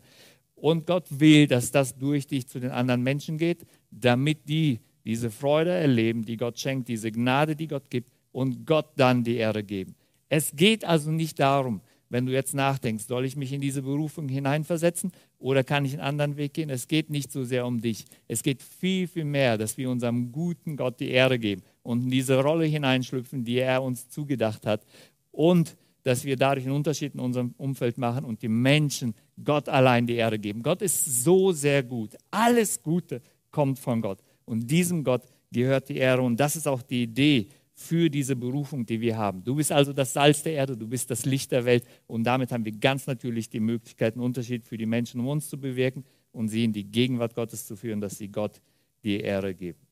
Und 0.54 0.86
Gott 0.86 1.06
will, 1.10 1.46
dass 1.46 1.70
das 1.70 1.96
durch 1.96 2.26
dich 2.26 2.46
zu 2.46 2.58
den 2.58 2.70
anderen 2.70 3.02
Menschen 3.02 3.36
geht, 3.36 3.66
damit 3.90 4.48
die 4.48 4.80
diese 5.04 5.30
Freude 5.30 5.72
erleben, 5.72 6.24
die 6.24 6.38
Gott 6.38 6.58
schenkt, 6.58 6.88
diese 6.88 7.12
Gnade, 7.12 7.54
die 7.54 7.66
Gott 7.66 7.90
gibt 7.90 8.10
und 8.32 8.66
Gott 8.66 8.92
dann 8.96 9.22
die 9.22 9.36
Ehre 9.36 9.62
geben. 9.62 9.94
Es 10.30 10.52
geht 10.56 10.84
also 10.84 11.10
nicht 11.10 11.38
darum, 11.38 11.82
wenn 12.08 12.26
du 12.26 12.32
jetzt 12.32 12.54
nachdenkst, 12.54 13.06
soll 13.06 13.24
ich 13.26 13.36
mich 13.36 13.52
in 13.52 13.60
diese 13.60 13.82
Berufung 13.82 14.28
hineinversetzen 14.28 15.12
oder 15.38 15.64
kann 15.64 15.84
ich 15.84 15.92
einen 15.92 16.00
anderen 16.00 16.36
Weg 16.36 16.54
gehen? 16.54 16.70
Es 16.70 16.88
geht 16.88 17.10
nicht 17.10 17.30
so 17.30 17.44
sehr 17.44 17.66
um 17.66 17.80
dich. 17.80 18.04
Es 18.28 18.42
geht 18.42 18.62
viel, 18.62 19.06
viel 19.06 19.24
mehr, 19.24 19.58
dass 19.58 19.76
wir 19.76 19.90
unserem 19.90 20.32
guten 20.32 20.76
Gott 20.76 21.00
die 21.00 21.10
Ehre 21.10 21.38
geben 21.38 21.62
und 21.84 22.02
in 22.02 22.10
diese 22.10 22.42
Rolle 22.42 22.64
hineinschlüpfen, 22.64 23.44
die 23.44 23.58
er 23.58 23.80
uns 23.82 24.08
zugedacht 24.08 24.66
hat. 24.66 24.84
Und 25.30 25.76
dass 26.02 26.24
wir 26.24 26.36
dadurch 26.36 26.66
einen 26.66 26.74
Unterschied 26.74 27.14
in 27.14 27.20
unserem 27.20 27.54
Umfeld 27.56 27.96
machen 27.96 28.24
und 28.24 28.42
die 28.42 28.48
Menschen 28.48 29.14
Gott 29.42 29.68
allein 29.68 30.06
die 30.06 30.16
Ehre 30.16 30.38
geben. 30.38 30.62
Gott 30.62 30.82
ist 30.82 31.22
so 31.24 31.52
sehr 31.52 31.82
gut. 31.82 32.16
Alles 32.30 32.82
Gute 32.82 33.22
kommt 33.50 33.78
von 33.78 34.00
Gott. 34.00 34.18
Und 34.44 34.70
diesem 34.70 35.04
Gott 35.04 35.22
gehört 35.50 35.88
die 35.88 35.96
Ehre. 35.96 36.22
Und 36.22 36.38
das 36.38 36.56
ist 36.56 36.66
auch 36.68 36.82
die 36.82 37.04
Idee 37.04 37.48
für 37.74 38.08
diese 38.08 38.36
Berufung, 38.36 38.86
die 38.86 39.00
wir 39.00 39.16
haben. 39.16 39.42
Du 39.42 39.54
bist 39.54 39.72
also 39.72 39.92
das 39.92 40.12
Salz 40.12 40.42
der 40.42 40.52
Erde, 40.52 40.76
du 40.76 40.86
bist 40.86 41.10
das 41.10 41.24
Licht 41.24 41.50
der 41.50 41.64
Welt 41.64 41.84
und 42.06 42.22
damit 42.24 42.52
haben 42.52 42.64
wir 42.64 42.72
ganz 42.72 43.06
natürlich 43.06 43.48
die 43.48 43.60
Möglichkeit, 43.60 44.14
einen 44.14 44.22
Unterschied 44.22 44.64
für 44.64 44.78
die 44.78 44.86
Menschen 44.86 45.20
um 45.20 45.26
uns 45.26 45.48
zu 45.48 45.58
bewirken 45.58 46.04
und 46.30 46.48
sie 46.48 46.64
in 46.64 46.72
die 46.72 46.84
Gegenwart 46.84 47.34
Gottes 47.34 47.66
zu 47.66 47.74
führen, 47.74 48.00
dass 48.00 48.16
sie 48.18 48.28
Gott 48.28 48.60
die 49.02 49.18
Ehre 49.18 49.54
geben. 49.54 49.83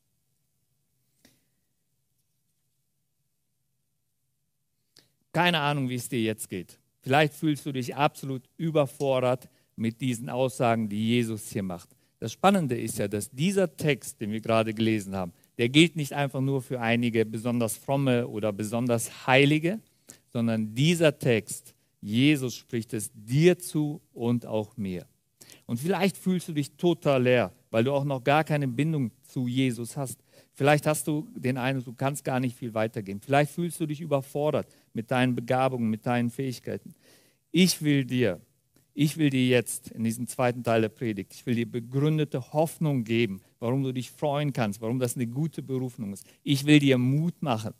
Keine 5.33 5.61
Ahnung, 5.61 5.89
wie 5.89 5.95
es 5.95 6.09
dir 6.09 6.21
jetzt 6.21 6.49
geht. 6.49 6.79
Vielleicht 7.01 7.35
fühlst 7.35 7.67
du 7.67 7.73
dich 7.73 7.97
absolut 7.97 8.43
überfordert 8.57 9.49
mit 9.77 10.01
diesen 10.01 10.29
Aussagen, 10.29 10.89
die 10.89 11.09
Jesus 11.09 11.51
hier 11.51 11.63
macht. 11.63 11.89
Das 12.21 12.33
Spannende 12.33 12.79
ist 12.79 12.99
ja, 12.99 13.09
dass 13.09 13.31
dieser 13.31 13.77
Text, 13.77 14.21
den 14.21 14.31
wir 14.31 14.41
gerade 14.41 14.75
gelesen 14.75 15.17
haben, 15.17 15.33
der 15.59 15.69
gilt 15.69 15.97
nicht 15.97 16.13
einfach 16.13 16.41
nur 16.41 16.63
für 16.63 16.81
einige 16.81 17.27
besonders 17.27 17.77
fromme 17.77 18.29
oder 18.29 18.53
besonders 18.53 19.27
heilige, 19.27 19.81
sondern 20.29 20.75
dieser 20.75 21.19
Text, 21.19 21.75
Jesus 22.01 22.55
spricht 22.55 22.95
es 22.95 23.11
dir 23.13 23.59
zu 23.59 24.01
und 24.13 24.47
auch 24.47 24.77
mir. 24.77 25.07
Und 25.67 25.79
vielleicht 25.79 26.17
fühlst 26.17 26.49
du 26.49 26.53
dich 26.53 26.77
total 26.77 27.23
leer, 27.23 27.53
weil 27.71 27.85
du 27.85 27.93
auch 27.93 28.05
noch 28.05 28.23
gar 28.23 28.45
keine 28.45 28.69
Bindung 28.69 29.11
zu 29.23 29.49
Jesus 29.49 29.97
hast. 29.97 30.23
Vielleicht 30.53 30.87
hast 30.87 31.09
du 31.09 31.29
den 31.35 31.57
Eindruck, 31.57 31.87
du 31.87 31.93
kannst 31.95 32.25
gar 32.25 32.39
nicht 32.39 32.57
viel 32.57 32.75
weitergehen. 32.75 33.21
Vielleicht 33.21 33.53
fühlst 33.53 33.81
du 33.81 33.87
dich 33.87 34.01
überfordert 34.01 34.69
mit 34.95 35.11
deinen 35.11 35.35
Begabungen, 35.35 35.91
mit 35.91 36.07
deinen 36.07 36.31
Fähigkeiten. 36.31 36.95
Ich 37.51 37.83
will 37.83 38.05
dir, 38.05 38.41
ich 38.95 39.17
will 39.17 39.31
dir 39.31 39.47
jetzt 39.47 39.91
in 39.91 40.05
diesem 40.05 40.27
zweiten 40.27 40.63
Teil 40.63 40.83
der 40.83 40.89
Predigt, 40.89 41.35
ich 41.35 41.47
will 41.47 41.55
dir 41.55 41.71
begründete 41.71 42.53
Hoffnung 42.53 43.05
geben, 43.05 43.41
warum 43.59 43.83
du 43.83 43.93
dich 43.93 44.11
freuen 44.11 44.53
kannst, 44.53 44.81
warum 44.81 44.99
das 44.99 45.17
eine 45.17 45.27
gute 45.27 45.63
Berufung 45.63 46.13
ist. 46.13 46.27
Ich 46.43 46.67
will 46.67 46.79
dir 46.79 46.99
Mut 46.99 47.43
machen. 47.43 47.75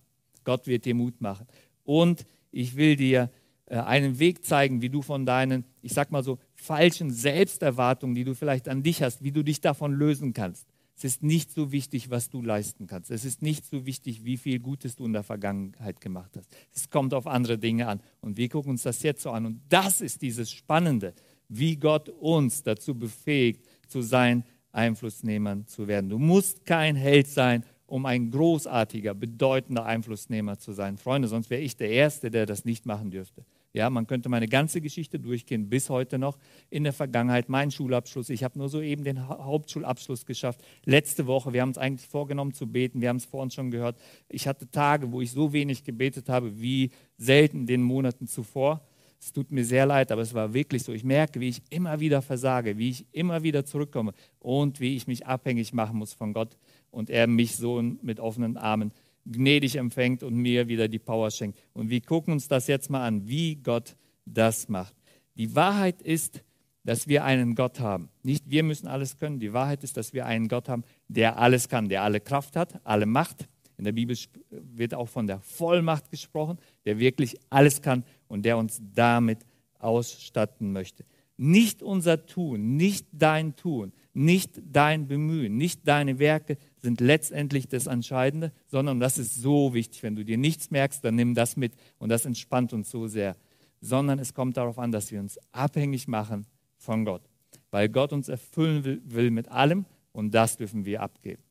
Gott 0.45 0.67
wird 0.67 0.85
dir 0.85 0.95
Mut 0.95 1.21
machen. 1.21 1.47
Und 1.85 2.25
ich 2.51 2.77
will 2.77 2.97
dir 2.97 3.31
äh, 3.67 3.77
einen 3.77 4.19
Weg 4.19 4.45
zeigen, 4.45 4.83
wie 4.83 4.91
du 4.91 5.03
von 5.03 5.25
deinen, 5.27 5.65
ich 5.81 5.93
sag 5.93 6.11
mal 6.11 6.23
so, 6.23 6.39
falschen 6.55 7.11
Selbsterwartungen, 7.11 8.15
die 8.15 8.25
du 8.25 8.35
vielleicht 8.35 8.69
an 8.69 8.83
dich 8.83 9.03
hast, 9.03 9.23
wie 9.23 9.33
du 9.33 9.43
dich 9.43 9.61
davon 9.61 9.93
lösen 9.93 10.33
kannst. 10.33 10.67
Es 11.05 11.15
ist 11.15 11.23
nicht 11.23 11.51
so 11.51 11.73
wichtig, 11.73 12.11
was 12.11 12.31
du 12.31 12.43
leisten 12.43 12.87
kannst. 12.87 13.11
Es 13.11 13.25
ist 13.25 13.43
nicht 13.43 13.65
so 13.65 13.87
wichtig, 13.87 14.25
wie 14.25 14.37
viel 14.37 14.61
Gutes 14.61 14.95
du 14.95 15.05
in 15.05 15.13
der 15.13 15.25
Vergangenheit 15.25 16.01
gemacht 16.01 16.37
hast. 16.37 16.49
Es 16.73 16.91
kommt 16.91 17.13
auf 17.13 17.27
andere 17.27 17.59
Dinge 17.59 17.89
an. 17.89 18.01
Und 18.21 18.37
wir 18.37 18.49
gucken 18.49 18.71
uns 18.71 18.83
das 18.83 19.03
jetzt 19.03 19.23
so 19.23 19.31
an. 19.31 19.47
Und 19.47 19.63
das 19.69 20.01
ist 20.01 20.23
dieses 20.23 20.53
Spannende, 20.53 21.15
wie 21.49 21.77
Gott 21.77 22.09
uns 22.09 22.63
dazu 22.63 22.95
befähigt, 22.95 23.67
zu 23.89 24.01
sein 24.01 24.45
Einflussnehmern 24.71 25.67
zu 25.67 25.89
werden. 25.89 26.09
Du 26.09 26.19
musst 26.19 26.65
kein 26.65 26.95
Held 26.95 27.27
sein, 27.27 27.65
um 27.87 28.07
ein 28.07 28.31
großartiger, 28.31 29.13
bedeutender 29.15 29.85
Einflussnehmer 29.85 30.59
zu 30.59 30.73
sein. 30.73 30.97
Freunde, 30.97 31.29
sonst 31.29 31.51
wäre 31.51 31.61
ich 31.61 31.77
der 31.77 31.91
Erste, 31.91 32.31
der 32.31 32.47
das 32.47 32.65
nicht 32.65 32.87
machen 32.87 33.11
dürfte. 33.11 33.45
Ja, 33.75 33.89
man 33.89 34.07
könnte 34.07 34.29
meine 34.29 34.49
ganze 34.49 34.83
Geschichte 34.83 35.19
durchgehen, 35.19 35.71
bis 35.71 35.89
heute 35.89 36.19
noch 36.19 36.37
in 36.69 36.85
der 36.85 36.93
Vergangenheit. 36.93 37.49
Mein 37.49 37.71
Schulabschluss, 37.71 38.29
ich 38.29 38.45
habe 38.45 38.59
nur 38.59 38.69
soeben 38.69 39.03
den 39.03 39.27
Hauptschulabschluss 39.29 40.27
geschafft. 40.27 40.63
Letzte 40.85 41.27
Woche, 41.27 41.55
wir 41.55 41.63
haben 41.63 41.71
uns 41.71 41.79
eigentlich 41.79 42.07
vorgenommen 42.07 42.53
zu 42.53 42.67
beten, 42.67 43.01
wir 43.01 43.09
haben 43.09 43.17
es 43.17 43.25
vor 43.25 43.41
uns 43.41 43.55
schon 43.55 43.71
gehört. 43.71 43.99
Ich 44.29 44.47
hatte 44.47 44.71
Tage, 44.71 45.11
wo 45.11 45.23
ich 45.23 45.31
so 45.31 45.55
wenig 45.55 45.85
gebetet 45.85 46.29
habe 46.29 46.61
wie 46.61 46.91
selten 47.17 47.67
den 47.67 47.83
Monaten 47.83 48.27
zuvor. 48.27 48.87
Es 49.19 49.33
tut 49.33 49.51
mir 49.51 49.65
sehr 49.65 49.87
leid, 49.87 50.13
aber 50.13 50.21
es 50.21 50.35
war 50.35 50.53
wirklich 50.53 50.83
so. 50.83 50.93
Ich 50.93 51.05
merke, 51.05 51.41
wie 51.41 51.49
ich 51.49 51.63
immer 51.71 51.99
wieder 52.01 52.21
versage, 52.21 52.77
wie 52.77 52.91
ich 52.91 53.07
immer 53.13 53.43
wieder 53.43 53.65
zurückkomme 53.65 54.13
und 54.41 54.81
wie 54.81 54.97
ich 54.97 55.07
mich 55.07 55.27
abhängig 55.27 55.73
machen 55.73 55.97
muss 55.97 56.13
von 56.13 56.35
Gott 56.35 56.59
und 56.91 57.09
er 57.09 57.27
mich 57.27 57.57
so 57.57 57.81
mit 57.81 58.21
offenen 58.21 58.59
Armen 58.59 58.93
gnädig 59.27 59.77
empfängt 59.77 60.23
und 60.23 60.35
mir 60.35 60.69
wieder 60.69 60.89
die 60.89 60.99
Power 60.99 61.31
schenkt. 61.31 61.59
Und 61.73 61.91
wir 61.91 62.01
gucken 62.01 62.33
uns 62.33 62.49
das 62.49 62.67
jetzt 62.67 62.91
mal 62.91 63.07
an, 63.07 63.29
wie 63.29 63.57
Gott 63.57 63.97
das 64.25 64.69
macht. 64.69 64.95
Die 65.37 65.55
Wahrheit 65.55 66.03
ist, 66.03 66.43
dass 66.85 67.07
wir 67.07 67.25
einen 67.25 67.55
Gott 67.55 67.81
haben. 67.81 68.09
Nicht 68.23 68.51
wir 68.51 68.63
müssen 68.63 68.89
alles 68.89 69.17
können. 69.17 69.39
Die 69.39 69.53
Wahrheit 69.53 69.85
ist, 69.85 69.97
dass 69.97 70.13
wir 70.13 70.27
einen 70.27 70.49
Gott 70.49 70.69
haben, 70.69 70.85
der 71.09 71.39
alles 71.39 71.69
kann, 71.69 71.89
der 71.89 72.03
alle 72.03 72.21
Kraft 72.21 72.57
hat, 72.57 72.81
alle 72.85 73.07
Macht. 73.07 73.49
In 73.79 73.85
der 73.85 73.93
Bibel 73.93 74.17
wird 74.51 74.95
auch 74.95 75.09
von 75.09 75.27
der 75.27 75.41
Vollmacht 75.41 76.11
gesprochen, 76.11 76.59
der 76.85 76.99
wirklich 76.99 77.37
alles 77.51 77.83
kann 77.83 78.05
und 78.29 78.45
der 78.45 78.59
uns 78.59 78.81
damit 78.95 79.41
ausstatten 79.79 80.73
möchte. 80.73 81.05
Nicht 81.37 81.83
unser 81.83 82.27
Tun, 82.27 82.77
nicht 82.77 83.07
dein 83.13 83.57
Tun, 83.57 83.93
nicht 84.13 84.61
dein 84.71 85.09
Bemühen, 85.09 85.57
nicht 85.57 85.87
deine 85.89 86.19
Werke 86.19 86.59
sind 86.83 87.01
letztendlich 87.01 87.69
das 87.69 87.87
Entscheidende, 87.87 88.53
sondern 88.67 89.01
das 89.01 89.17
ist 89.17 89.37
so 89.37 89.73
wichtig. 89.73 90.03
Wenn 90.03 90.17
du 90.17 90.25
dir 90.25 90.37
nichts 90.37 90.71
merkst, 90.71 91.03
dann 91.05 91.15
nimm 91.15 91.35
das 91.35 91.57
mit 91.57 91.75
und 91.99 92.09
das 92.09 92.27
entspannt 92.27 92.73
uns 92.73 92.91
so 92.91 93.07
sehr. 93.07 93.37
Sondern 93.81 94.19
es 94.19 94.35
kommt 94.35 94.57
darauf 94.57 94.79
an, 94.79 94.93
dass 94.93 95.11
wir 95.11 95.21
uns 95.21 95.39
abhängig 95.53 96.09
machen 96.09 96.47
von 96.77 97.05
Gott, 97.05 97.23
weil 97.71 97.89
Gott 97.89 98.13
uns 98.13 98.29
erfüllen 98.29 98.85
will, 98.85 99.01
will 99.05 99.31
mit 99.31 99.49
allem 99.49 99.87
und 100.13 100.35
das 100.35 100.57
dürfen 100.57 100.85
wir 100.85 101.01
abgeben. 101.03 101.43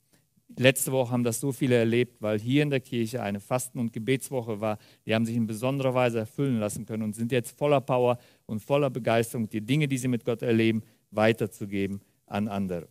Letzte 0.57 0.91
Woche 0.91 1.11
haben 1.11 1.23
das 1.23 1.39
so 1.39 1.53
viele 1.53 1.75
erlebt, 1.75 2.21
weil 2.21 2.37
hier 2.37 2.63
in 2.63 2.69
der 2.69 2.81
Kirche 2.81 3.23
eine 3.23 3.39
Fasten- 3.39 3.79
und 3.79 3.93
Gebetswoche 3.93 4.59
war. 4.59 4.79
Die 5.05 5.15
haben 5.15 5.25
sich 5.25 5.37
in 5.37 5.47
besonderer 5.47 5.93
Weise 5.93 6.19
erfüllen 6.19 6.59
lassen 6.59 6.85
können 6.85 7.03
und 7.03 7.15
sind 7.15 7.31
jetzt 7.31 7.57
voller 7.57 7.79
Power 7.79 8.17
und 8.47 8.59
voller 8.59 8.89
Begeisterung, 8.89 9.47
die 9.47 9.61
Dinge, 9.61 9.87
die 9.87 9.97
sie 9.97 10.09
mit 10.09 10.25
Gott 10.25 10.41
erleben, 10.41 10.83
weiterzugeben 11.09 12.01
an 12.25 12.49
andere. 12.49 12.89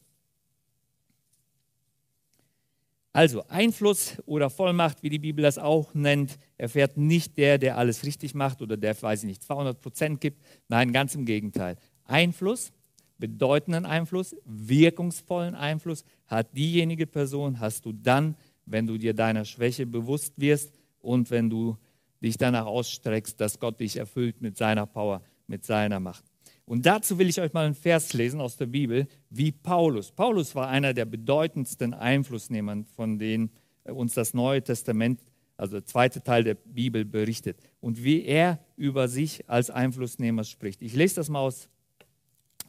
Also 3.13 3.45
Einfluss 3.49 4.23
oder 4.27 4.51
Vollmacht, 4.51 5.03
wie 5.03 5.11
die 5.11 5.19
Bibel 5.19 5.43
das 5.43 5.59
auch 5.59 5.95
nennt, 5.95 6.39
erfährt 6.59 6.97
nicht 6.97 7.37
der, 7.39 7.59
der 7.59 7.77
alles 7.77 8.05
richtig 8.05 8.35
macht 8.35 8.63
oder 8.63 8.77
der, 8.77 9.01
weiß 9.01 9.25
ich 9.25 9.27
nicht, 9.27 9.43
200 9.43 9.81
Prozent 9.81 10.21
gibt. 10.21 10.41
Nein, 10.69 10.93
ganz 10.93 11.15
im 11.15 11.25
Gegenteil. 11.25 11.77
Einfluss 12.05 12.73
bedeutenden 13.21 13.87
Einfluss, 13.87 14.35
wirkungsvollen 14.45 15.55
Einfluss 15.55 16.05
hat 16.27 16.57
diejenige 16.57 17.07
Person, 17.07 17.61
hast 17.61 17.85
du 17.85 17.93
dann, 17.93 18.35
wenn 18.67 18.87
du 18.87 18.99
dir 18.99 19.15
deiner 19.15 19.45
Schwäche 19.45 19.87
bewusst 19.87 20.33
wirst 20.39 20.73
und 21.01 21.31
wenn 21.31 21.49
du 21.49 21.77
dich 22.21 22.37
danach 22.37 22.67
ausstreckst, 22.67 23.41
dass 23.41 23.61
Gott 23.61 23.79
dich 23.79 23.97
erfüllt 23.97 24.41
mit 24.41 24.57
seiner 24.57 24.87
Power, 24.87 25.23
mit 25.47 25.65
seiner 25.65 26.01
Macht. 26.01 26.25
Und 26.71 26.87
dazu 26.87 27.19
will 27.19 27.29
ich 27.29 27.41
euch 27.41 27.53
mal 27.53 27.67
einen 27.67 27.75
Vers 27.75 28.13
lesen 28.13 28.41
aus 28.41 28.57
der 28.57 28.67
Bibel, 28.67 29.09
wie 29.29 29.51
Paulus. 29.51 30.13
Paulus 30.13 30.55
war 30.55 30.69
einer 30.69 30.95
der 30.95 31.05
bedeutendsten 31.05 31.95
Einflussnehmer, 31.95 32.85
von 32.95 33.19
denen 33.19 33.51
uns 33.83 34.15
das 34.15 34.35
Neue 34.35 34.63
Testament, 34.63 35.21
also 35.57 35.81
der 35.81 35.85
zweite 35.85 36.23
Teil 36.23 36.45
der 36.45 36.55
Bibel, 36.55 37.05
berichtet. 37.05 37.59
Und 37.81 38.05
wie 38.05 38.25
er 38.25 38.61
über 38.77 39.09
sich 39.09 39.51
als 39.51 39.69
Einflussnehmer 39.69 40.45
spricht. 40.45 40.81
Ich 40.81 40.95
lese 40.95 41.17
das 41.17 41.29
mal 41.29 41.41
aus 41.41 41.69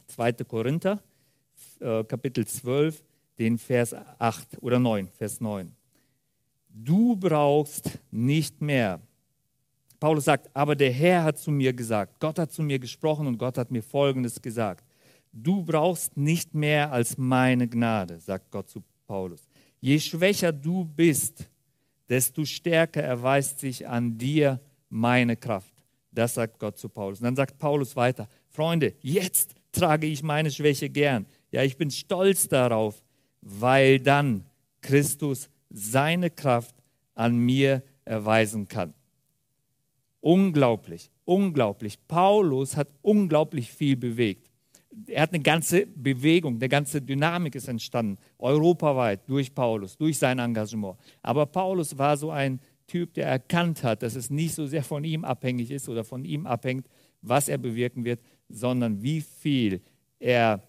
2. 0.08 0.32
Korinther 0.48 1.00
äh, 1.78 2.02
Kapitel 2.02 2.44
12, 2.44 3.04
den 3.38 3.56
Vers 3.56 3.94
8 3.94 4.60
oder 4.62 4.80
9, 4.80 5.10
Vers 5.16 5.40
9. 5.40 5.70
Du 6.68 7.14
brauchst 7.14 8.00
nicht 8.10 8.60
mehr. 8.60 9.00
Paulus 10.02 10.24
sagt, 10.24 10.50
aber 10.52 10.74
der 10.74 10.90
Herr 10.90 11.22
hat 11.22 11.38
zu 11.38 11.52
mir 11.52 11.72
gesagt, 11.72 12.18
Gott 12.18 12.36
hat 12.36 12.50
zu 12.50 12.60
mir 12.64 12.80
gesprochen 12.80 13.28
und 13.28 13.38
Gott 13.38 13.56
hat 13.56 13.70
mir 13.70 13.84
Folgendes 13.84 14.42
gesagt. 14.42 14.84
Du 15.32 15.62
brauchst 15.62 16.16
nicht 16.16 16.56
mehr 16.56 16.90
als 16.90 17.16
meine 17.16 17.68
Gnade, 17.68 18.18
sagt 18.18 18.50
Gott 18.50 18.68
zu 18.68 18.82
Paulus. 19.06 19.46
Je 19.80 20.00
schwächer 20.00 20.50
du 20.50 20.84
bist, 20.84 21.48
desto 22.08 22.44
stärker 22.44 23.00
erweist 23.00 23.60
sich 23.60 23.86
an 23.86 24.18
dir 24.18 24.58
meine 24.88 25.36
Kraft. 25.36 25.72
Das 26.10 26.34
sagt 26.34 26.58
Gott 26.58 26.78
zu 26.78 26.88
Paulus. 26.88 27.20
Und 27.20 27.26
dann 27.26 27.36
sagt 27.36 27.60
Paulus 27.60 27.94
weiter, 27.94 28.28
Freunde, 28.48 28.94
jetzt 29.02 29.54
trage 29.70 30.08
ich 30.08 30.24
meine 30.24 30.50
Schwäche 30.50 30.90
gern. 30.90 31.26
Ja, 31.52 31.62
ich 31.62 31.76
bin 31.76 31.92
stolz 31.92 32.48
darauf, 32.48 33.04
weil 33.40 34.00
dann 34.00 34.46
Christus 34.80 35.48
seine 35.70 36.28
Kraft 36.28 36.74
an 37.14 37.36
mir 37.36 37.84
erweisen 38.04 38.66
kann. 38.66 38.94
Unglaublich, 40.22 41.10
unglaublich. 41.24 41.98
Paulus 42.06 42.76
hat 42.76 42.88
unglaublich 43.02 43.72
viel 43.72 43.96
bewegt. 43.96 44.48
Er 45.08 45.22
hat 45.22 45.34
eine 45.34 45.42
ganze 45.42 45.84
Bewegung, 45.86 46.56
eine 46.56 46.68
ganze 46.68 47.02
Dynamik 47.02 47.56
ist 47.56 47.66
entstanden, 47.66 48.18
europaweit 48.38 49.28
durch 49.28 49.52
Paulus, 49.52 49.96
durch 49.96 50.16
sein 50.18 50.38
Engagement. 50.38 50.96
Aber 51.22 51.44
Paulus 51.46 51.98
war 51.98 52.16
so 52.16 52.30
ein 52.30 52.60
Typ, 52.86 53.14
der 53.14 53.26
erkannt 53.26 53.82
hat, 53.82 54.04
dass 54.04 54.14
es 54.14 54.30
nicht 54.30 54.54
so 54.54 54.64
sehr 54.64 54.84
von 54.84 55.02
ihm 55.02 55.24
abhängig 55.24 55.72
ist 55.72 55.88
oder 55.88 56.04
von 56.04 56.24
ihm 56.24 56.46
abhängt, 56.46 56.86
was 57.20 57.48
er 57.48 57.58
bewirken 57.58 58.04
wird, 58.04 58.20
sondern 58.48 59.02
wie 59.02 59.22
viel 59.22 59.80
er 60.20 60.62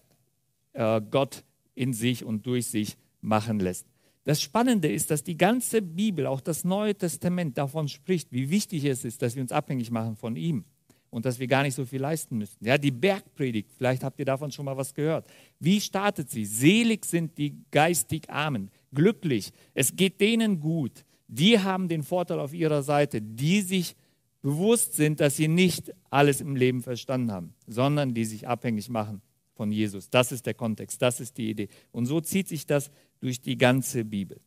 äh, 0.72 1.00
Gott 1.12 1.44
in 1.76 1.94
sich 1.94 2.26
und 2.26 2.48
durch 2.48 2.66
sich 2.68 2.98
machen 3.22 3.60
lässt. 3.60 3.86
Das 4.24 4.42
Spannende 4.42 4.90
ist, 4.92 5.12
dass 5.12 5.24
die 5.24 5.38
ganze 5.38 5.82
Bibel, 5.82 6.28
auch 6.28 6.40
das 6.40 6.64
Neue 6.64 6.96
Testament 6.96 7.58
davon 7.58 7.88
spricht, 7.88 8.32
wie 8.32 8.50
wichtig 8.50 8.86
es 8.86 9.04
ist, 9.04 9.22
dass 9.22 9.36
wir 9.36 9.42
uns 9.42 9.52
abhängig 9.52 9.92
machen 9.92 10.16
von 10.16 10.36
ihm 10.38 10.64
und 11.10 11.26
dass 11.26 11.40
wir 11.40 11.48
gar 11.48 11.64
nicht 11.64 11.76
so 11.76 11.86
viel 11.86 12.02
leisten 12.02 12.38
müssen. 12.38 12.58
Ja, 12.66 12.78
die 12.78 12.92
Bergpredigt, 12.92 13.72
vielleicht 13.78 14.04
habt 14.04 14.18
ihr 14.20 14.26
davon 14.26 14.52
schon 14.52 14.66
mal 14.66 14.78
was 14.78 14.94
gehört. 14.94 15.28
Wie 15.60 15.82
startet 15.82 16.30
sie? 16.30 16.46
Selig 16.46 17.06
sind 17.06 17.38
die 17.38 17.56
geistig 17.70 18.30
Armen, 18.30 18.72
glücklich. 18.94 19.52
Es 19.74 19.96
geht 19.96 20.22
denen 20.22 20.60
gut. 20.60 21.04
Die 21.28 21.60
haben 21.60 21.88
den 21.90 22.04
Vorteil 22.04 22.40
auf 22.40 22.54
ihrer 22.54 22.82
Seite, 22.82 23.22
die 23.22 23.62
sich 23.62 23.96
bewusst 24.42 24.94
sind, 24.94 25.20
dass 25.20 25.36
sie 25.36 25.48
nicht 25.48 25.92
alles 26.10 26.42
im 26.42 26.56
Leben 26.56 26.82
verstanden 26.82 27.32
haben, 27.32 27.54
sondern 27.68 28.14
die 28.14 28.26
sich 28.26 28.48
abhängig 28.48 28.90
machen 28.90 29.22
von 29.56 29.72
Jesus. 29.72 30.10
Das 30.10 30.32
ist 30.32 30.46
der 30.46 30.54
Kontext, 30.54 31.02
das 31.02 31.20
ist 31.20 31.38
die 31.38 31.50
Idee. 31.50 31.70
Und 31.92 32.06
so 32.06 32.22
zieht 32.22 32.48
sich 32.48 32.66
das 32.66 32.90
durch 33.24 33.40
die 33.40 33.58
ganze 33.58 34.04
Bibel. 34.04 34.42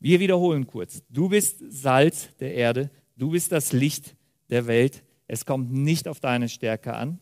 Wir 0.00 0.18
wiederholen 0.18 0.66
kurz. 0.66 1.04
Du 1.08 1.28
bist 1.28 1.62
Salz 1.68 2.28
der 2.40 2.54
Erde, 2.54 2.90
du 3.16 3.30
bist 3.30 3.52
das 3.52 3.72
Licht 3.72 4.16
der 4.50 4.66
Welt. 4.66 5.04
Es 5.28 5.46
kommt 5.46 5.72
nicht 5.72 6.08
auf 6.08 6.18
deine 6.18 6.48
Stärke 6.48 6.94
an. 6.94 7.20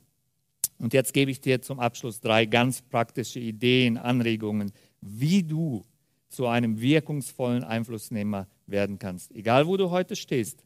Und 0.79 0.95
jetzt 0.95 1.13
gebe 1.13 1.31
ich 1.31 1.43
dir 1.43 1.61
zum 1.61 1.79
Abschluss 1.79 2.21
drei 2.21 2.47
ganz 2.47 2.81
praktische 2.81 3.39
Ideen, 3.39 3.99
Anregungen, 3.99 4.73
wie 5.03 5.43
du 5.43 5.85
zu 6.31 6.47
einem 6.47 6.81
wirkungsvollen 6.81 7.65
Einflussnehmer 7.65 8.49
werden 8.67 8.99
kannst. 8.99 9.31
Egal, 9.33 9.67
wo 9.67 9.77
du 9.77 9.91
heute 9.91 10.17
stehst, 10.17 10.65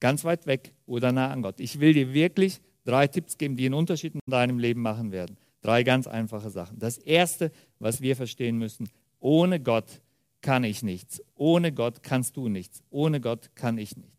ganz 0.00 0.24
weit 0.24 0.46
weg 0.46 0.74
oder 0.86 1.12
nah 1.12 1.30
an 1.30 1.42
Gott. 1.42 1.60
Ich 1.60 1.78
will 1.78 1.94
dir 1.94 2.12
wirklich 2.12 2.60
drei 2.84 3.06
Tipps 3.06 3.38
geben, 3.38 3.56
die 3.56 3.66
einen 3.66 3.74
Unterschied 3.74 4.14
in 4.14 4.20
deinem 4.26 4.58
Leben 4.58 4.82
machen 4.82 5.12
werden. 5.12 5.36
Drei 5.62 5.84
ganz 5.84 6.08
einfache 6.08 6.50
Sachen. 6.50 6.80
Das 6.80 6.98
Erste, 6.98 7.52
was 7.78 8.00
wir 8.00 8.16
verstehen 8.16 8.58
müssen, 8.58 8.88
ohne 9.22 9.60
Gott 9.60 10.02
kann 10.40 10.64
ich 10.64 10.82
nichts. 10.82 11.22
Ohne 11.34 11.72
Gott 11.72 12.02
kannst 12.02 12.36
du 12.36 12.48
nichts. 12.48 12.82
Ohne 12.90 13.20
Gott 13.20 13.54
kann 13.54 13.78
ich 13.78 13.96
nichts. 13.96 14.12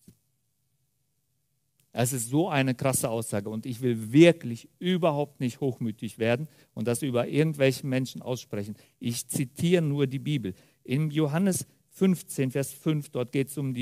Es 1.92 2.12
ist 2.12 2.30
so 2.30 2.50
eine 2.50 2.74
krasse 2.74 3.10
Aussage 3.10 3.50
und 3.50 3.68
ich 3.68 3.82
will 3.82 4.12
wirklich 4.12 4.68
überhaupt 4.80 5.40
nicht 5.40 5.60
hochmütig 5.60 6.18
werden 6.18 6.48
und 6.74 6.88
das 6.88 7.04
über 7.04 7.28
irgendwelche 7.28 7.86
Menschen 7.86 8.24
aussprechen. 8.24 8.76
Ich 9.00 9.28
zitiere 9.28 9.84
nur 9.84 10.08
die 10.08 10.18
Bibel. 10.18 10.56
In 10.84 11.12
Johannes 11.12 11.68
15, 11.90 12.50
Vers 12.50 12.74
5, 12.74 13.10
dort 13.10 13.32
geht 13.32 13.50
es 13.50 13.58
um, 13.60 13.76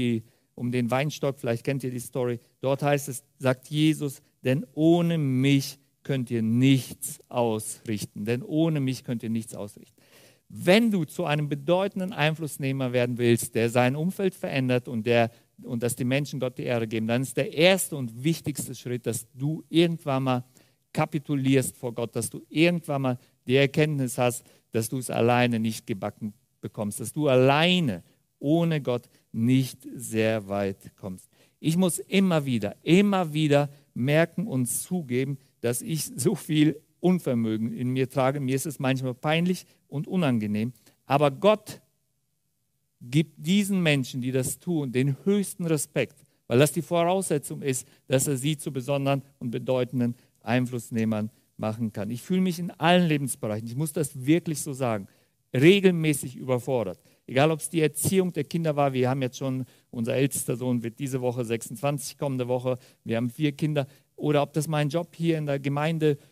um 0.56 0.72
den 0.72 0.92
Weinstock, 0.92 1.40
vielleicht 1.40 1.64
kennt 1.64 1.86
ihr 1.86 1.92
die 1.92 2.00
Story. 2.00 2.40
Dort 2.60 2.84
heißt 2.84 3.08
es, 3.08 3.24
sagt 3.38 3.70
Jesus, 3.70 4.22
denn 4.44 4.66
ohne 4.74 5.18
mich 5.18 5.80
könnt 6.04 6.32
ihr 6.32 6.42
nichts 6.42 7.22
ausrichten. 7.30 8.26
Denn 8.26 8.44
ohne 8.44 8.82
mich 8.82 9.06
könnt 9.06 9.24
ihr 9.24 9.30
nichts 9.30 9.56
ausrichten. 9.56 10.02
Wenn 10.54 10.92
du 10.92 11.06
zu 11.06 11.24
einem 11.26 11.48
bedeutenden 11.48 12.12
Einflussnehmer 12.12 12.92
werden 12.92 13.18
willst, 13.18 13.56
der 13.56 13.70
sein 13.70 13.96
Umfeld 13.96 14.36
verändert 14.36 14.90
und 14.90 15.06
der 15.06 15.32
und 15.64 15.84
dass 15.84 15.96
die 15.96 16.04
Menschen 16.04 16.40
Gott 16.40 16.58
die 16.58 16.64
Ehre 16.64 16.88
geben, 16.88 17.08
dann 17.08 17.22
ist 17.22 17.38
der 17.38 17.54
erste 17.54 17.96
und 17.96 18.24
wichtigste 18.24 18.76
Schritt, 18.76 19.06
dass 19.06 19.28
du 19.34 19.64
irgendwann 19.70 20.24
mal 20.24 20.44
kapitulierst 20.92 21.78
vor 21.78 21.94
Gott, 21.94 22.16
dass 22.16 22.30
du 22.30 22.42
irgendwann 22.50 23.02
mal 23.02 23.18
die 23.48 23.56
Erkenntnis 23.56 24.18
hast, 24.18 24.44
dass 24.72 24.90
du 24.90 24.98
es 24.98 25.10
alleine 25.10 25.60
nicht 25.60 25.88
gebacken 25.88 26.34
bekommst, 26.60 27.00
dass 27.00 27.14
du 27.14 27.28
alleine 27.28 28.04
ohne 28.40 28.82
Gott 28.82 29.08
nicht 29.32 29.88
sehr 29.96 30.48
weit 30.48 30.96
kommst. 30.96 31.30
Ich 31.60 31.78
muss 31.78 32.00
immer 32.00 32.46
wieder, 32.46 32.76
immer 32.82 33.34
wieder 33.34 33.70
merken 33.94 34.48
und 34.48 34.66
zugeben, 34.66 35.38
dass 35.62 35.82
ich 35.82 36.06
so 36.06 36.36
viel 36.36 36.82
Unvermögen 37.02 37.74
in 37.74 37.90
mir 37.90 38.10
trage. 38.10 38.40
Mir 38.40 38.56
ist 38.56 38.66
es 38.66 38.80
manchmal 38.80 39.14
peinlich 39.14 39.66
und 39.88 40.08
unangenehm. 40.08 40.72
Aber 41.06 41.32
Gott 41.32 41.82
gibt 43.02 43.46
diesen 43.46 43.82
Menschen, 43.82 44.22
die 44.22 44.32
das 44.32 44.60
tun, 44.60 44.92
den 44.92 45.18
höchsten 45.26 45.66
Respekt, 45.66 46.24
weil 46.48 46.60
das 46.60 46.72
die 46.72 46.84
Voraussetzung 46.84 47.62
ist, 47.62 47.88
dass 48.08 48.28
er 48.28 48.38
sie 48.38 48.56
zu 48.56 48.72
besonderen 48.72 49.24
und 49.40 49.52
bedeutenden 49.52 50.16
Einflussnehmern 50.42 51.32
machen 51.58 51.92
kann. 51.92 52.12
Ich 52.12 52.22
fühle 52.22 52.42
mich 52.42 52.60
in 52.60 52.72
allen 52.72 53.08
Lebensbereichen, 53.08 53.68
ich 53.68 53.76
muss 53.76 53.92
das 53.92 54.26
wirklich 54.26 54.62
so 54.62 54.74
sagen, 54.74 55.08
regelmäßig 55.54 56.38
überfordert. 56.38 57.00
Egal, 57.28 57.52
ob 57.52 57.60
es 57.60 57.70
die 57.70 57.82
Erziehung 57.82 58.32
der 58.32 58.44
Kinder 58.44 58.76
war, 58.76 58.94
wir 58.94 59.10
haben 59.10 59.22
jetzt 59.22 59.38
schon, 59.38 59.66
unser 59.90 60.16
ältester 60.16 60.56
Sohn 60.56 60.84
wird 60.84 61.00
diese 61.00 61.22
Woche 61.22 61.44
26, 61.44 62.18
kommende 62.18 62.48
Woche, 62.48 62.78
wir 63.04 63.18
haben 63.18 63.30
vier 63.30 63.52
Kinder, 63.52 63.88
oder 64.16 64.44
ob 64.44 64.54
das 64.54 64.68
mein 64.68 64.90
Job 64.90 65.16
hier 65.16 65.38
in 65.38 65.48
der 65.48 65.60
Gemeinde 65.60 66.12
ist 66.12 66.31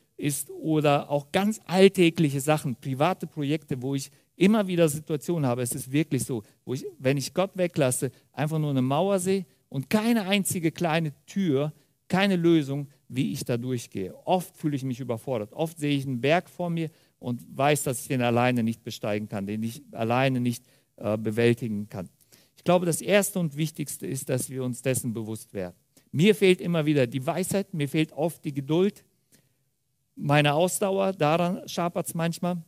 oder 0.49 1.09
auch 1.09 1.31
ganz 1.31 1.61
alltägliche 1.65 2.41
Sachen, 2.41 2.75
private 2.75 3.27
Projekte, 3.27 3.81
wo 3.81 3.95
ich 3.95 4.11
immer 4.35 4.67
wieder 4.67 4.87
Situationen 4.87 5.45
habe, 5.45 5.61
es 5.61 5.73
ist 5.73 5.91
wirklich 5.91 6.23
so, 6.23 6.43
wo 6.65 6.73
ich, 6.73 6.85
wenn 6.97 7.17
ich 7.17 7.33
Gott 7.33 7.51
weglasse, 7.55 8.11
einfach 8.31 8.59
nur 8.59 8.71
eine 8.71 8.81
Mauer 8.81 9.19
sehe 9.19 9.45
und 9.69 9.89
keine 9.89 10.23
einzige 10.23 10.71
kleine 10.71 11.13
Tür, 11.25 11.73
keine 12.07 12.35
Lösung, 12.35 12.87
wie 13.07 13.33
ich 13.33 13.43
da 13.43 13.57
durchgehe. 13.57 14.15
Oft 14.25 14.55
fühle 14.55 14.75
ich 14.75 14.83
mich 14.83 14.99
überfordert. 14.99 15.53
Oft 15.53 15.79
sehe 15.79 15.95
ich 15.95 16.05
einen 16.05 16.21
Berg 16.21 16.49
vor 16.49 16.69
mir 16.69 16.89
und 17.19 17.41
weiß, 17.55 17.83
dass 17.83 18.01
ich 18.01 18.07
den 18.07 18.21
alleine 18.21 18.63
nicht 18.63 18.83
besteigen 18.83 19.27
kann, 19.27 19.45
den 19.45 19.61
ich 19.61 19.81
alleine 19.91 20.39
nicht 20.39 20.65
äh, 20.97 21.17
bewältigen 21.17 21.89
kann. 21.89 22.09
Ich 22.55 22.63
glaube, 22.63 22.85
das 22.85 23.01
Erste 23.01 23.39
und 23.39 23.57
Wichtigste 23.57 24.07
ist, 24.07 24.29
dass 24.29 24.49
wir 24.49 24.63
uns 24.63 24.81
dessen 24.81 25.13
bewusst 25.13 25.53
werden. 25.53 25.75
Mir 26.11 26.33
fehlt 26.33 26.61
immer 26.61 26.85
wieder 26.85 27.07
die 27.07 27.25
Weisheit, 27.25 27.73
mir 27.73 27.87
fehlt 27.87 28.11
oft 28.13 28.43
die 28.43 28.53
Geduld, 28.53 29.03
meine 30.19 30.53
Ausdauer, 30.53 31.13
daran 31.13 31.67
schapert 31.67 32.07
es 32.07 32.13
manchmal 32.13 32.63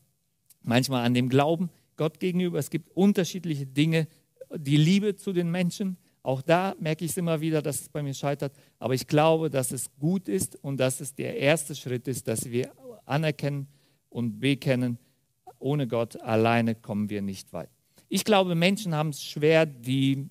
manchmal 0.64 1.06
an 1.06 1.14
dem 1.14 1.30
Glauben 1.30 1.70
Gott 1.98 2.20
gegenüber. 2.20 2.60
Es 2.60 2.70
gibt 2.70 2.90
unterschiedliche 2.96 3.66
Dinge, 3.66 4.08
die 4.56 4.78
Liebe 4.78 5.16
zu 5.16 5.34
den 5.34 5.52
Menschen. 5.52 5.98
Auch 6.24 6.42
da 6.42 6.76
merke 6.80 7.06
ich 7.06 7.12
es 7.12 7.18
immer 7.18 7.42
wieder, 7.42 7.62
dass 7.62 7.82
es 7.82 7.90
bei 7.90 8.04
mir 8.04 8.14
scheitert. 8.14 8.54
Aber 8.80 8.94
ich 8.94 9.08
glaube, 9.08 9.50
dass 9.50 9.72
es 9.72 9.90
gut 10.00 10.28
ist 10.28 10.56
und 10.64 10.78
dass 10.78 11.00
es 11.00 11.16
der 11.16 11.38
erste 11.38 11.76
Schritt 11.76 12.08
ist, 12.08 12.28
dass 12.28 12.50
wir 12.50 12.72
anerkennen 13.06 13.68
und 14.10 14.40
bekennen, 14.40 14.98
ohne 15.60 15.88
Gott 15.88 16.20
alleine 16.22 16.76
kommen 16.76 17.10
wir 17.10 17.22
nicht 17.22 17.54
weit. 17.54 17.70
Ich 18.10 18.24
glaube, 18.26 18.56
Menschen 18.56 18.94
haben 18.94 19.10
es 19.10 19.24
schwer, 19.24 19.66
die 19.66 20.30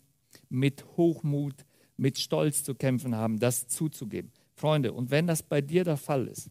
mit 0.48 0.84
Hochmut, 0.96 1.54
mit 1.96 2.18
Stolz 2.18 2.62
zu 2.62 2.74
kämpfen 2.74 3.14
haben, 3.14 3.38
das 3.38 3.68
zuzugeben. 3.68 4.32
Freunde, 4.54 4.92
und 4.92 5.10
wenn 5.10 5.26
das 5.26 5.42
bei 5.42 5.60
dir 5.60 5.84
der 5.84 5.96
Fall 5.96 6.26
ist, 6.28 6.50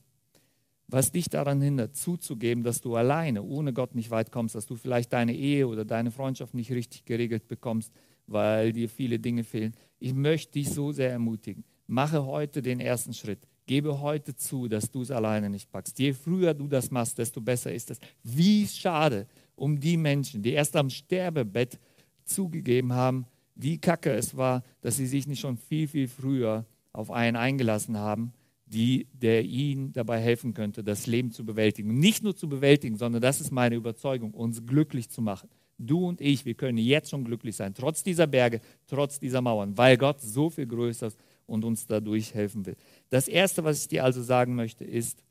was 0.91 1.11
dich 1.11 1.29
daran 1.29 1.61
hindert, 1.61 1.95
zuzugeben, 1.95 2.63
dass 2.63 2.81
du 2.81 2.95
alleine, 2.95 3.43
ohne 3.43 3.73
Gott 3.73 3.93
nicht 3.93 4.09
weit 4.09 4.31
kommst, 4.31 4.55
dass 4.55 4.65
du 4.65 4.75
vielleicht 4.75 5.13
deine 5.13 5.35
Ehe 5.35 5.67
oder 5.67 5.85
deine 5.85 6.09
Freundschaft 6.09 6.55
nicht 6.55 6.71
richtig 6.71 7.05
geregelt 7.05 7.47
bekommst, 7.47 7.93
weil 8.25 8.73
dir 8.73 8.89
viele 8.89 9.19
Dinge 9.19 9.43
fehlen. 9.43 9.73
Ich 9.99 10.13
möchte 10.13 10.53
dich 10.53 10.69
so 10.69 10.91
sehr 10.91 11.11
ermutigen. 11.11 11.63
Mache 11.87 12.25
heute 12.25 12.61
den 12.61 12.79
ersten 12.79 13.13
Schritt. 13.13 13.39
Gebe 13.67 14.01
heute 14.01 14.35
zu, 14.35 14.67
dass 14.67 14.89
du 14.89 15.03
es 15.03 15.11
alleine 15.11 15.49
nicht 15.49 15.71
packst. 15.71 15.99
Je 15.99 16.13
früher 16.13 16.55
du 16.55 16.67
das 16.67 16.89
machst, 16.89 17.19
desto 17.19 17.39
besser 17.39 17.71
ist 17.71 17.91
es. 17.91 17.99
Wie 18.23 18.67
schade 18.67 19.27
um 19.55 19.79
die 19.79 19.97
Menschen, 19.97 20.41
die 20.41 20.53
erst 20.53 20.75
am 20.75 20.89
Sterbebett 20.89 21.79
zugegeben 22.25 22.93
haben, 22.93 23.27
wie 23.53 23.77
kacke 23.77 24.11
es 24.11 24.35
war, 24.35 24.63
dass 24.81 24.97
sie 24.97 25.05
sich 25.05 25.27
nicht 25.27 25.41
schon 25.41 25.57
viel, 25.57 25.87
viel 25.87 26.07
früher 26.07 26.65
auf 26.93 27.11
einen 27.11 27.35
eingelassen 27.35 27.97
haben 27.97 28.33
die, 28.69 29.07
der 29.13 29.43
ihnen 29.43 29.91
dabei 29.93 30.19
helfen 30.19 30.53
könnte, 30.53 30.83
das 30.83 31.07
Leben 31.07 31.31
zu 31.31 31.43
bewältigen. 31.43 31.99
Nicht 31.99 32.23
nur 32.23 32.35
zu 32.35 32.47
bewältigen, 32.47 32.97
sondern 32.97 33.21
das 33.21 33.41
ist 33.41 33.51
meine 33.51 33.75
Überzeugung, 33.75 34.33
uns 34.33 34.65
glücklich 34.65 35.09
zu 35.09 35.21
machen. 35.21 35.49
Du 35.79 36.05
und 36.05 36.21
ich, 36.21 36.45
wir 36.45 36.53
können 36.53 36.77
jetzt 36.77 37.09
schon 37.09 37.23
glücklich 37.23 37.55
sein, 37.55 37.73
trotz 37.73 38.03
dieser 38.03 38.27
Berge, 38.27 38.61
trotz 38.85 39.17
dieser 39.17 39.41
Mauern, 39.41 39.77
weil 39.77 39.97
Gott 39.97 40.21
so 40.21 40.49
viel 40.49 40.67
größer 40.67 41.07
ist 41.07 41.17
und 41.47 41.65
uns 41.65 41.87
dadurch 41.87 42.33
helfen 42.33 42.65
will. 42.65 42.75
Das 43.09 43.27
Erste, 43.27 43.63
was 43.63 43.81
ich 43.81 43.87
dir 43.87 44.03
also 44.03 44.21
sagen 44.21 44.55
möchte, 44.55 44.83
ist, 44.83 45.23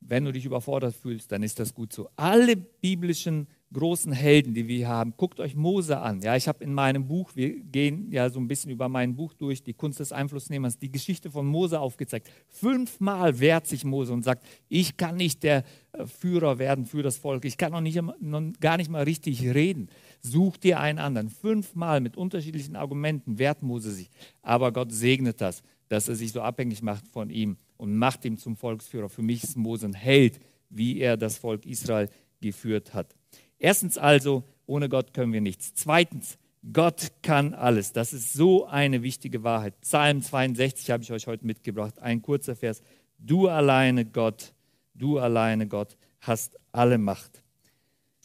wenn 0.00 0.24
du 0.24 0.32
dich 0.32 0.44
überfordert 0.44 0.94
fühlst, 0.94 1.32
dann 1.32 1.42
ist 1.42 1.58
das 1.60 1.72
gut 1.72 1.92
so. 1.92 2.10
Alle 2.16 2.56
biblischen 2.56 3.46
großen 3.72 4.12
Helden, 4.12 4.54
die 4.54 4.66
wir 4.66 4.88
haben, 4.88 5.14
guckt 5.16 5.40
euch 5.40 5.54
Mose 5.54 5.98
an. 5.98 6.20
Ja, 6.22 6.36
ich 6.36 6.48
habe 6.48 6.64
in 6.64 6.72
meinem 6.72 7.06
Buch, 7.06 7.32
wir 7.34 7.60
gehen 7.60 8.10
ja 8.10 8.30
so 8.30 8.40
ein 8.40 8.48
bisschen 8.48 8.70
über 8.70 8.88
mein 8.88 9.14
Buch 9.14 9.34
durch, 9.34 9.62
die 9.62 9.74
Kunst 9.74 10.00
des 10.00 10.12
Einflussnehmers, 10.12 10.78
die 10.78 10.90
Geschichte 10.90 11.30
von 11.30 11.46
Mose 11.46 11.78
aufgezeigt. 11.78 12.30
Fünfmal 12.48 13.40
wehrt 13.40 13.66
sich 13.66 13.84
Mose 13.84 14.12
und 14.12 14.22
sagt, 14.22 14.44
ich 14.68 14.96
kann 14.96 15.16
nicht 15.16 15.42
der 15.42 15.64
äh, 15.92 16.06
Führer 16.06 16.58
werden 16.58 16.86
für 16.86 17.02
das 17.02 17.18
Volk, 17.18 17.44
ich 17.44 17.58
kann 17.58 17.72
noch, 17.72 17.80
nicht, 17.80 18.00
noch 18.20 18.52
gar 18.60 18.78
nicht 18.78 18.90
mal 18.90 19.02
richtig 19.02 19.42
reden. 19.42 19.88
Such 20.20 20.56
dir 20.56 20.80
einen 20.80 20.98
anderen. 20.98 21.28
Fünfmal 21.28 22.00
mit 22.00 22.16
unterschiedlichen 22.16 22.76
Argumenten 22.76 23.38
wehrt 23.38 23.62
Mose 23.62 23.92
sich. 23.92 24.10
Aber 24.42 24.72
Gott 24.72 24.92
segnet 24.92 25.40
das, 25.40 25.62
dass 25.88 26.08
er 26.08 26.14
sich 26.14 26.32
so 26.32 26.40
abhängig 26.40 26.82
macht 26.82 27.06
von 27.08 27.30
ihm 27.30 27.56
und 27.76 27.96
macht 27.96 28.24
ihn 28.24 28.38
zum 28.38 28.56
Volksführer. 28.56 29.08
Für 29.08 29.22
mich 29.22 29.44
ist 29.44 29.56
Mose 29.56 29.86
ein 29.86 29.94
Held, 29.94 30.40
wie 30.70 31.00
er 31.00 31.16
das 31.16 31.38
Volk 31.38 31.66
Israel 31.66 32.08
geführt 32.40 32.94
hat. 32.94 33.14
Erstens 33.58 33.98
also, 33.98 34.44
ohne 34.66 34.88
Gott 34.88 35.14
können 35.14 35.32
wir 35.32 35.40
nichts. 35.40 35.74
Zweitens, 35.74 36.38
Gott 36.72 37.12
kann 37.22 37.54
alles. 37.54 37.92
Das 37.92 38.12
ist 38.12 38.32
so 38.32 38.66
eine 38.66 39.02
wichtige 39.02 39.42
Wahrheit. 39.42 39.80
Psalm 39.80 40.22
62 40.22 40.90
habe 40.90 41.02
ich 41.02 41.12
euch 41.12 41.26
heute 41.26 41.46
mitgebracht. 41.46 41.98
Ein 42.00 42.22
kurzer 42.22 42.56
Vers. 42.56 42.82
Du 43.18 43.48
alleine 43.48 44.04
Gott, 44.04 44.52
du 44.94 45.18
alleine 45.18 45.66
Gott 45.66 45.96
hast 46.20 46.58
alle 46.72 46.98
Macht. 46.98 47.42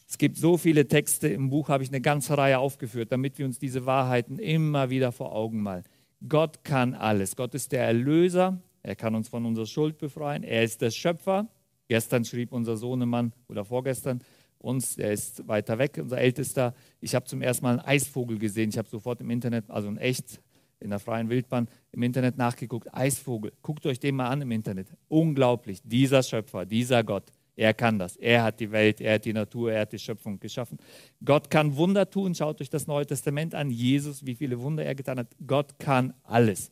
Es 0.08 0.18
gibt 0.18 0.38
so 0.38 0.58
viele 0.58 0.88
Texte 0.88 1.28
im 1.28 1.50
Buch, 1.50 1.70
habe 1.70 1.84
ich 1.84 1.90
eine 1.90 2.02
ganze 2.02 2.38
Reihe 2.38 2.60
aufgeführt, 2.60 3.12
damit 3.12 3.40
wir 3.40 3.46
uns 3.46 3.58
diese 3.58 3.86
Wahrheiten 3.86 4.38
immer 4.38 4.90
wieder 4.92 5.12
vor 5.12 5.34
Augen 5.34 5.62
malen. 5.62 5.84
Gott 6.28 6.64
kann 6.64 6.94
alles. 6.94 7.36
Gott 7.36 7.56
ist 7.56 7.72
der 7.72 7.84
Erlöser, 7.84 8.62
er 8.84 8.96
kann 8.96 9.16
uns 9.16 9.30
von 9.30 9.46
unserer 9.46 9.66
Schuld 9.66 9.98
befreien. 9.98 10.44
Er 10.44 10.64
ist 10.64 10.82
der 10.82 10.92
Schöpfer. 10.92 11.48
Gestern 11.88 12.26
schrieb 12.26 12.52
unser 12.52 12.78
Sohnemann 12.78 13.34
oder 13.48 13.66
vorgestern 13.66 14.22
uns, 14.64 14.98
er 14.98 15.12
ist 15.12 15.48
weiter 15.48 15.78
weg, 15.78 16.00
unser 16.02 16.18
Ältester. 16.18 16.74
Ich 17.02 17.16
habe 17.16 17.26
zum 17.26 17.42
ersten 17.42 17.66
Mal 17.66 17.80
einen 17.80 17.88
Eisvogel 17.88 18.40
gesehen. 18.40 18.70
Ich 18.70 18.78
habe 18.78 18.88
sofort 18.88 19.20
im 19.22 19.30
Internet, 19.30 19.70
also 19.70 19.90
in 19.90 19.98
echt, 19.98 20.42
in 20.80 20.90
der 20.90 21.00
freien 21.00 21.30
Wildbahn, 21.30 21.68
im 21.92 22.04
Internet 22.04 22.38
nachgeguckt. 22.38 22.94
Eisvogel. 22.94 23.52
Guckt 23.62 23.86
euch 23.86 24.00
den 24.00 24.16
mal 24.16 24.30
an 24.30 24.42
im 24.42 24.52
Internet. 24.52 24.88
Unglaublich. 25.10 25.82
Dieser 25.84 26.24
Schöpfer, 26.24 26.66
dieser 26.66 27.04
Gott. 27.04 27.32
Er 27.56 27.74
kann 27.74 28.00
das. 28.00 28.16
Er 28.16 28.44
hat 28.44 28.60
die 28.60 28.72
Welt, 28.72 29.00
er 29.00 29.16
hat 29.16 29.26
die 29.26 29.34
Natur, 29.34 29.72
er 29.72 29.82
hat 29.82 29.94
die 29.94 30.00
Schöpfung 30.00 30.40
geschaffen. 30.40 30.78
Gott 31.24 31.50
kann 31.50 31.76
Wunder 31.76 32.10
tun. 32.10 32.34
Schaut 32.34 32.60
euch 32.62 32.70
das 32.70 32.88
Neue 32.88 33.06
Testament 33.06 33.54
an. 33.54 33.70
Jesus, 33.70 34.26
wie 34.26 34.36
viele 34.36 34.60
Wunder 34.60 34.84
er 34.84 34.96
getan 34.96 35.20
hat. 35.20 35.28
Gott 35.46 35.78
kann 35.78 36.14
alles. 36.24 36.72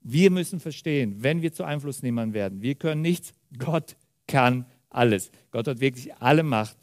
Wir 0.00 0.30
müssen 0.30 0.58
verstehen, 0.58 1.16
wenn 1.18 1.42
wir 1.42 1.52
zu 1.52 1.64
Einflussnehmern 1.64 2.32
werden, 2.32 2.62
wir 2.62 2.74
können 2.74 3.02
nichts, 3.02 3.32
Gott 3.58 3.96
kann 4.26 4.64
alles. 4.88 5.30
Gott 5.50 5.68
hat 5.68 5.80
wirklich 5.80 6.14
alle 6.16 6.42
Macht. 6.42 6.76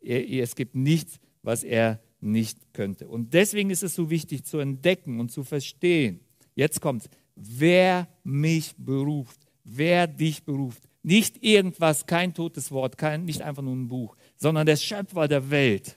Es 0.00 0.54
gibt 0.54 0.74
nichts, 0.74 1.20
was 1.42 1.62
er 1.62 2.00
nicht 2.20 2.58
könnte. 2.72 3.08
Und 3.08 3.32
deswegen 3.34 3.70
ist 3.70 3.82
es 3.82 3.94
so 3.94 4.10
wichtig 4.10 4.44
zu 4.44 4.58
entdecken 4.58 5.20
und 5.20 5.30
zu 5.30 5.44
verstehen. 5.44 6.20
Jetzt 6.54 6.80
kommt 6.80 7.08
wer 7.40 8.08
mich 8.22 8.74
beruft, 8.76 9.40
wer 9.64 10.06
dich 10.06 10.44
beruft. 10.44 10.82
Nicht 11.02 11.42
irgendwas, 11.42 12.06
kein 12.06 12.34
totes 12.34 12.70
Wort, 12.70 12.98
kein, 12.98 13.24
nicht 13.24 13.40
einfach 13.42 13.62
nur 13.62 13.74
ein 13.74 13.88
Buch, 13.88 14.16
sondern 14.36 14.66
der 14.66 14.76
Schöpfer 14.76 15.26
der 15.28 15.50
Welt, 15.50 15.96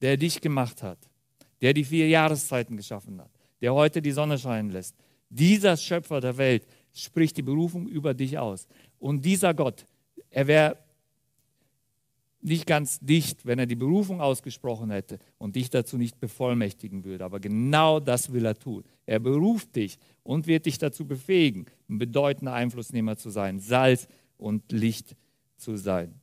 der 0.00 0.16
dich 0.16 0.40
gemacht 0.40 0.82
hat, 0.82 0.98
der 1.60 1.74
die 1.74 1.84
vier 1.84 2.08
Jahreszeiten 2.08 2.76
geschaffen 2.76 3.20
hat, 3.20 3.30
der 3.60 3.74
heute 3.74 4.00
die 4.00 4.12
Sonne 4.12 4.38
scheinen 4.38 4.70
lässt, 4.70 4.96
dieser 5.28 5.76
Schöpfer 5.76 6.20
der 6.20 6.38
Welt 6.38 6.66
spricht 6.94 7.36
die 7.36 7.42
Berufung 7.42 7.86
über 7.86 8.14
dich 8.14 8.38
aus. 8.38 8.66
Und 8.98 9.24
dieser 9.24 9.52
Gott, 9.52 9.84
er 10.30 10.46
wäre 10.46 10.78
nicht 12.40 12.66
ganz 12.66 13.00
dicht, 13.00 13.46
wenn 13.46 13.58
er 13.58 13.66
die 13.66 13.74
Berufung 13.74 14.20
ausgesprochen 14.20 14.90
hätte 14.90 15.18
und 15.38 15.56
dich 15.56 15.70
dazu 15.70 15.98
nicht 15.98 16.20
bevollmächtigen 16.20 17.04
würde. 17.04 17.24
Aber 17.24 17.40
genau 17.40 18.00
das 18.00 18.32
will 18.32 18.46
er 18.46 18.58
tun. 18.58 18.84
Er 19.06 19.18
beruft 19.18 19.74
dich 19.76 19.98
und 20.22 20.46
wird 20.46 20.66
dich 20.66 20.78
dazu 20.78 21.06
befähigen, 21.06 21.66
ein 21.88 21.98
bedeutender 21.98 22.52
Einflussnehmer 22.52 23.16
zu 23.16 23.30
sein, 23.30 23.58
Salz 23.58 24.06
und 24.36 24.70
Licht 24.70 25.16
zu 25.56 25.76
sein. 25.76 26.14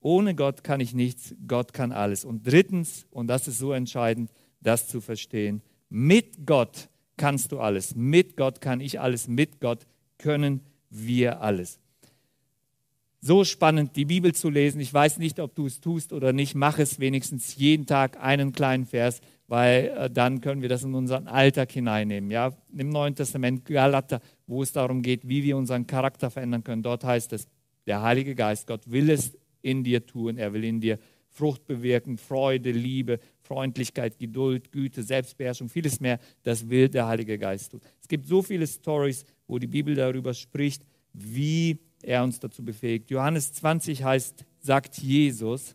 Ohne 0.00 0.34
Gott 0.34 0.64
kann 0.64 0.80
ich 0.80 0.94
nichts, 0.94 1.34
Gott 1.46 1.72
kann 1.72 1.92
alles. 1.92 2.24
Und 2.24 2.46
drittens, 2.46 3.06
und 3.10 3.26
das 3.26 3.46
ist 3.46 3.58
so 3.58 3.72
entscheidend, 3.72 4.30
das 4.60 4.88
zu 4.88 5.00
verstehen, 5.00 5.62
mit 5.88 6.46
Gott 6.46 6.88
kannst 7.16 7.52
du 7.52 7.60
alles. 7.60 7.94
Mit 7.94 8.36
Gott 8.36 8.60
kann 8.60 8.80
ich 8.80 8.98
alles. 8.98 9.28
Mit 9.28 9.60
Gott 9.60 9.86
können 10.16 10.62
wir 10.88 11.42
alles. 11.42 11.78
So 13.22 13.44
spannend, 13.44 13.96
die 13.96 14.06
Bibel 14.06 14.34
zu 14.34 14.48
lesen. 14.48 14.80
Ich 14.80 14.94
weiß 14.94 15.18
nicht, 15.18 15.40
ob 15.40 15.54
du 15.54 15.66
es 15.66 15.80
tust 15.80 16.14
oder 16.14 16.32
nicht. 16.32 16.54
Mach 16.54 16.78
es 16.78 17.00
wenigstens 17.00 17.56
jeden 17.56 17.84
Tag 17.84 18.18
einen 18.18 18.52
kleinen 18.52 18.86
Vers, 18.86 19.20
weil 19.46 19.88
äh, 19.88 20.10
dann 20.10 20.40
können 20.40 20.62
wir 20.62 20.70
das 20.70 20.84
in 20.84 20.94
unseren 20.94 21.28
Alltag 21.28 21.70
hineinnehmen. 21.70 22.30
Ja, 22.30 22.56
im 22.74 22.88
Neuen 22.88 23.14
Testament 23.14 23.66
Galater, 23.66 24.20
wo 24.46 24.62
es 24.62 24.72
darum 24.72 25.02
geht, 25.02 25.28
wie 25.28 25.44
wir 25.44 25.58
unseren 25.58 25.86
Charakter 25.86 26.30
verändern 26.30 26.64
können. 26.64 26.82
Dort 26.82 27.04
heißt 27.04 27.34
es, 27.34 27.46
der 27.86 28.00
Heilige 28.00 28.34
Geist, 28.34 28.66
Gott 28.66 28.90
will 28.90 29.10
es 29.10 29.36
in 29.60 29.84
dir 29.84 30.06
tun. 30.06 30.38
Er 30.38 30.54
will 30.54 30.64
in 30.64 30.80
dir 30.80 30.98
Frucht 31.28 31.66
bewirken, 31.66 32.16
Freude, 32.16 32.70
Liebe, 32.72 33.20
Freundlichkeit, 33.42 34.18
Geduld, 34.18 34.72
Güte, 34.72 35.02
Selbstbeherrschung, 35.02 35.68
vieles 35.68 36.00
mehr, 36.00 36.18
das 36.42 36.68
will 36.68 36.88
der 36.88 37.06
Heilige 37.06 37.38
Geist 37.38 37.72
tun. 37.72 37.80
Es 38.00 38.08
gibt 38.08 38.26
so 38.26 38.42
viele 38.42 38.66
Stories, 38.66 39.24
wo 39.46 39.58
die 39.58 39.66
Bibel 39.66 39.94
darüber 39.94 40.34
spricht, 40.34 40.82
wie 41.12 41.78
er 42.02 42.22
uns 42.22 42.40
dazu 42.40 42.64
befähigt. 42.64 43.10
Johannes 43.10 43.52
20 43.52 44.04
heißt, 44.04 44.44
sagt 44.60 44.98
Jesus, 44.98 45.74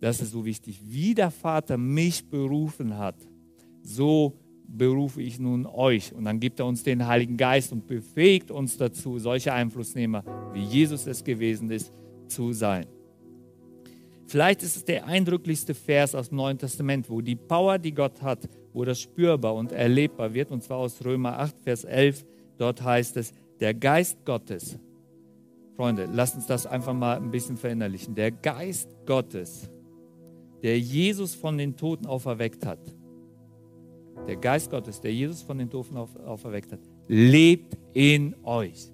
das 0.00 0.20
ist 0.20 0.32
so 0.32 0.44
wichtig, 0.44 0.80
wie 0.84 1.14
der 1.14 1.30
Vater 1.30 1.76
mich 1.76 2.28
berufen 2.28 2.96
hat, 2.96 3.16
so 3.82 4.38
berufe 4.66 5.20
ich 5.20 5.38
nun 5.38 5.66
euch. 5.66 6.12
Und 6.14 6.24
dann 6.24 6.40
gibt 6.40 6.60
er 6.60 6.66
uns 6.66 6.82
den 6.82 7.06
Heiligen 7.06 7.36
Geist 7.36 7.72
und 7.72 7.86
befähigt 7.86 8.50
uns 8.50 8.76
dazu, 8.76 9.18
solche 9.18 9.52
Einflussnehmer, 9.52 10.24
wie 10.52 10.62
Jesus 10.62 11.06
es 11.06 11.24
gewesen 11.24 11.70
ist, 11.70 11.92
zu 12.28 12.52
sein. 12.52 12.86
Vielleicht 14.26 14.62
ist 14.62 14.76
es 14.76 14.84
der 14.84 15.06
eindrücklichste 15.06 15.74
Vers 15.74 16.14
aus 16.14 16.28
dem 16.28 16.36
Neuen 16.36 16.56
Testament, 16.56 17.10
wo 17.10 17.20
die 17.20 17.34
Power, 17.34 17.78
die 17.78 17.92
Gott 17.92 18.22
hat, 18.22 18.48
wo 18.72 18.84
das 18.84 19.00
spürbar 19.00 19.56
und 19.56 19.72
erlebbar 19.72 20.32
wird, 20.32 20.52
und 20.52 20.62
zwar 20.62 20.78
aus 20.78 21.04
Römer 21.04 21.38
8, 21.40 21.58
Vers 21.58 21.82
11. 21.82 22.24
Dort 22.56 22.80
heißt 22.80 23.16
es, 23.16 23.32
der 23.58 23.74
Geist 23.74 24.24
Gottes, 24.24 24.78
Freunde, 25.76 26.08
lasst 26.12 26.36
uns 26.36 26.46
das 26.46 26.66
einfach 26.66 26.94
mal 26.94 27.16
ein 27.16 27.30
bisschen 27.30 27.56
verinnerlichen. 27.56 28.14
Der 28.14 28.30
Geist 28.30 28.88
Gottes, 29.06 29.70
der 30.62 30.78
Jesus 30.78 31.34
von 31.34 31.56
den 31.56 31.76
Toten 31.76 32.06
auferweckt 32.06 32.66
hat, 32.66 32.80
der 34.26 34.36
Geist 34.36 34.70
Gottes, 34.70 35.00
der 35.00 35.12
Jesus 35.12 35.42
von 35.42 35.58
den 35.58 35.70
Toten 35.70 35.96
auf, 35.96 36.14
auferweckt 36.16 36.72
hat, 36.72 36.80
lebt 37.08 37.76
in 37.94 38.34
euch. 38.44 38.92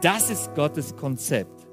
Das 0.00 0.30
ist 0.30 0.54
Gottes 0.54 0.96
Konzept. 0.96 1.66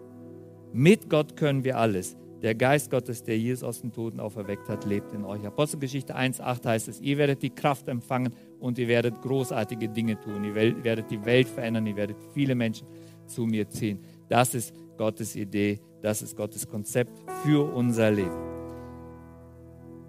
Mit 0.73 1.09
Gott 1.09 1.37
können 1.37 1.63
wir 1.63 1.77
alles. 1.77 2.17
Der 2.41 2.53
Geist 2.53 2.91
Gottes, 2.91 3.23
der 3.23 3.37
Jesus 3.37 3.63
aus 3.63 3.81
den 3.81 3.91
Toten 3.91 4.19
auferweckt 4.19 4.69
hat, 4.69 4.85
lebt 4.85 5.11
in 5.13 5.25
euch. 5.25 5.43
Apostelgeschichte 5.45 6.15
1,8 6.15 6.65
heißt 6.65 6.87
es, 6.87 7.01
ihr 7.01 7.17
werdet 7.17 7.41
die 7.41 7.49
Kraft 7.49 7.87
empfangen 7.87 8.33
und 8.59 8.77
ihr 8.77 8.87
werdet 8.87 9.21
großartige 9.21 9.89
Dinge 9.89 10.19
tun. 10.19 10.43
Ihr 10.43 10.53
werdet 10.53 11.09
die 11.09 11.23
Welt 11.25 11.47
verändern, 11.47 11.87
ihr 11.87 11.95
werdet 11.95 12.17
viele 12.33 12.53
Menschen 12.53 12.87
zu 13.25 13.45
mir 13.45 13.67
ziehen. 13.69 13.99
Das 14.29 14.53
ist 14.53 14.73
Gottes 14.97 15.35
Idee, 15.35 15.79
das 16.01 16.21
ist 16.21 16.35
Gottes 16.35 16.67
Konzept 16.67 17.17
für 17.43 17.73
unser 17.73 18.11
Leben. 18.11 18.47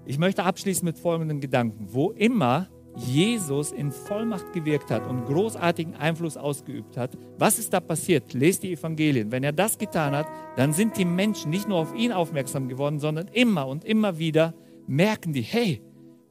Ich 0.04 0.18
möchte 0.18 0.44
abschließen 0.44 0.84
mit 0.84 0.98
folgenden 0.98 1.40
Gedanken. 1.40 1.86
Wo 1.90 2.12
immer 2.12 2.68
Jesus 2.96 3.70
in 3.70 3.92
Vollmacht 3.92 4.52
gewirkt 4.52 4.90
hat 4.90 5.06
und 5.06 5.26
großartigen 5.26 5.94
Einfluss 5.94 6.36
ausgeübt 6.36 6.96
hat, 6.96 7.16
was 7.38 7.58
ist 7.58 7.72
da 7.72 7.80
passiert? 7.80 8.32
Lest 8.32 8.62
die 8.62 8.72
Evangelien. 8.72 9.30
Wenn 9.30 9.44
er 9.44 9.52
das 9.52 9.78
getan 9.78 10.16
hat, 10.16 10.26
dann 10.56 10.72
sind 10.72 10.96
die 10.96 11.04
Menschen 11.04 11.50
nicht 11.50 11.68
nur 11.68 11.78
auf 11.78 11.94
ihn 11.94 12.12
aufmerksam 12.12 12.68
geworden, 12.68 12.98
sondern 12.98 13.28
immer 13.28 13.68
und 13.68 13.84
immer 13.84 14.18
wieder 14.18 14.54
merken 14.86 15.32
die, 15.32 15.42
hey, 15.42 15.82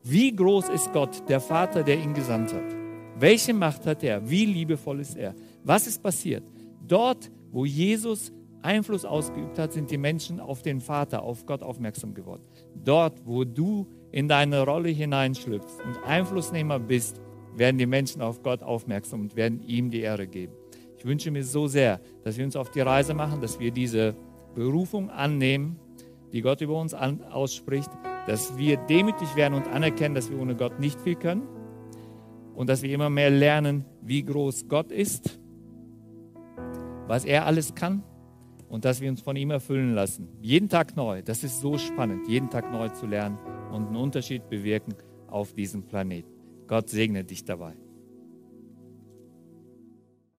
wie 0.03 0.35
groß 0.35 0.69
ist 0.69 0.91
Gott, 0.91 1.29
der 1.29 1.39
Vater, 1.39 1.83
der 1.83 1.99
ihn 1.99 2.13
gesandt 2.13 2.53
hat? 2.53 2.75
Welche 3.19 3.53
Macht 3.53 3.85
hat 3.85 4.03
er? 4.03 4.29
Wie 4.29 4.45
liebevoll 4.45 4.99
ist 4.99 5.15
er? 5.15 5.35
Was 5.63 5.87
ist 5.87 6.01
passiert? 6.01 6.43
Dort, 6.85 7.31
wo 7.51 7.65
Jesus 7.65 8.31
Einfluss 8.61 9.05
ausgeübt 9.05 9.59
hat, 9.59 9.73
sind 9.73 9.91
die 9.91 9.97
Menschen 9.97 10.39
auf 10.39 10.61
den 10.61 10.81
Vater, 10.81 11.23
auf 11.23 11.45
Gott 11.45 11.63
aufmerksam 11.63 12.13
geworden. 12.13 12.43
Dort, 12.75 13.25
wo 13.25 13.43
du 13.43 13.87
in 14.11 14.27
deine 14.27 14.63
Rolle 14.63 14.89
hineinschlüpfst 14.89 15.79
und 15.85 16.03
Einflussnehmer 16.05 16.79
bist, 16.79 17.21
werden 17.55 17.77
die 17.77 17.85
Menschen 17.85 18.21
auf 18.21 18.43
Gott 18.43 18.63
aufmerksam 18.63 19.21
und 19.21 19.35
werden 19.35 19.61
ihm 19.61 19.89
die 19.89 20.01
Ehre 20.01 20.27
geben. 20.27 20.53
Ich 20.97 21.05
wünsche 21.05 21.31
mir 21.31 21.43
so 21.43 21.67
sehr, 21.67 22.01
dass 22.23 22.37
wir 22.37 22.45
uns 22.45 22.55
auf 22.55 22.71
die 22.71 22.81
Reise 22.81 23.13
machen, 23.13 23.41
dass 23.41 23.59
wir 23.59 23.71
diese 23.71 24.15
Berufung 24.55 25.09
annehmen, 25.09 25.79
die 26.33 26.41
Gott 26.41 26.61
über 26.61 26.79
uns 26.79 26.93
an, 26.93 27.23
ausspricht, 27.23 27.89
dass 28.25 28.57
wir 28.57 28.77
demütig 28.77 29.35
werden 29.35 29.53
und 29.53 29.67
anerkennen, 29.67 30.15
dass 30.15 30.29
wir 30.29 30.39
ohne 30.39 30.55
Gott 30.55 30.79
nicht 30.79 30.99
viel 30.99 31.15
können 31.15 31.43
und 32.55 32.67
dass 32.67 32.81
wir 32.81 32.89
immer 32.89 33.09
mehr 33.09 33.29
lernen, 33.29 33.85
wie 34.01 34.23
groß 34.23 34.67
Gott 34.67 34.91
ist, 34.91 35.36
was 37.07 37.25
er 37.25 37.45
alles 37.45 37.73
kann 37.75 38.03
und 38.69 38.85
dass 38.85 39.01
wir 39.01 39.09
uns 39.09 39.21
von 39.21 39.35
ihm 39.35 39.51
erfüllen 39.51 39.93
lassen. 39.93 40.27
Jeden 40.41 40.69
Tag 40.69 40.95
neu. 40.95 41.21
Das 41.21 41.43
ist 41.43 41.61
so 41.61 41.77
spannend, 41.77 42.27
jeden 42.27 42.49
Tag 42.49 42.71
neu 42.71 42.89
zu 42.89 43.05
lernen 43.05 43.37
und 43.71 43.87
einen 43.87 43.95
Unterschied 43.95 44.49
bewirken 44.49 44.93
auf 45.27 45.53
diesem 45.53 45.83
Planeten. 45.83 46.29
Gott 46.67 46.89
segne 46.89 47.23
dich 47.23 47.45
dabei. 47.45 47.75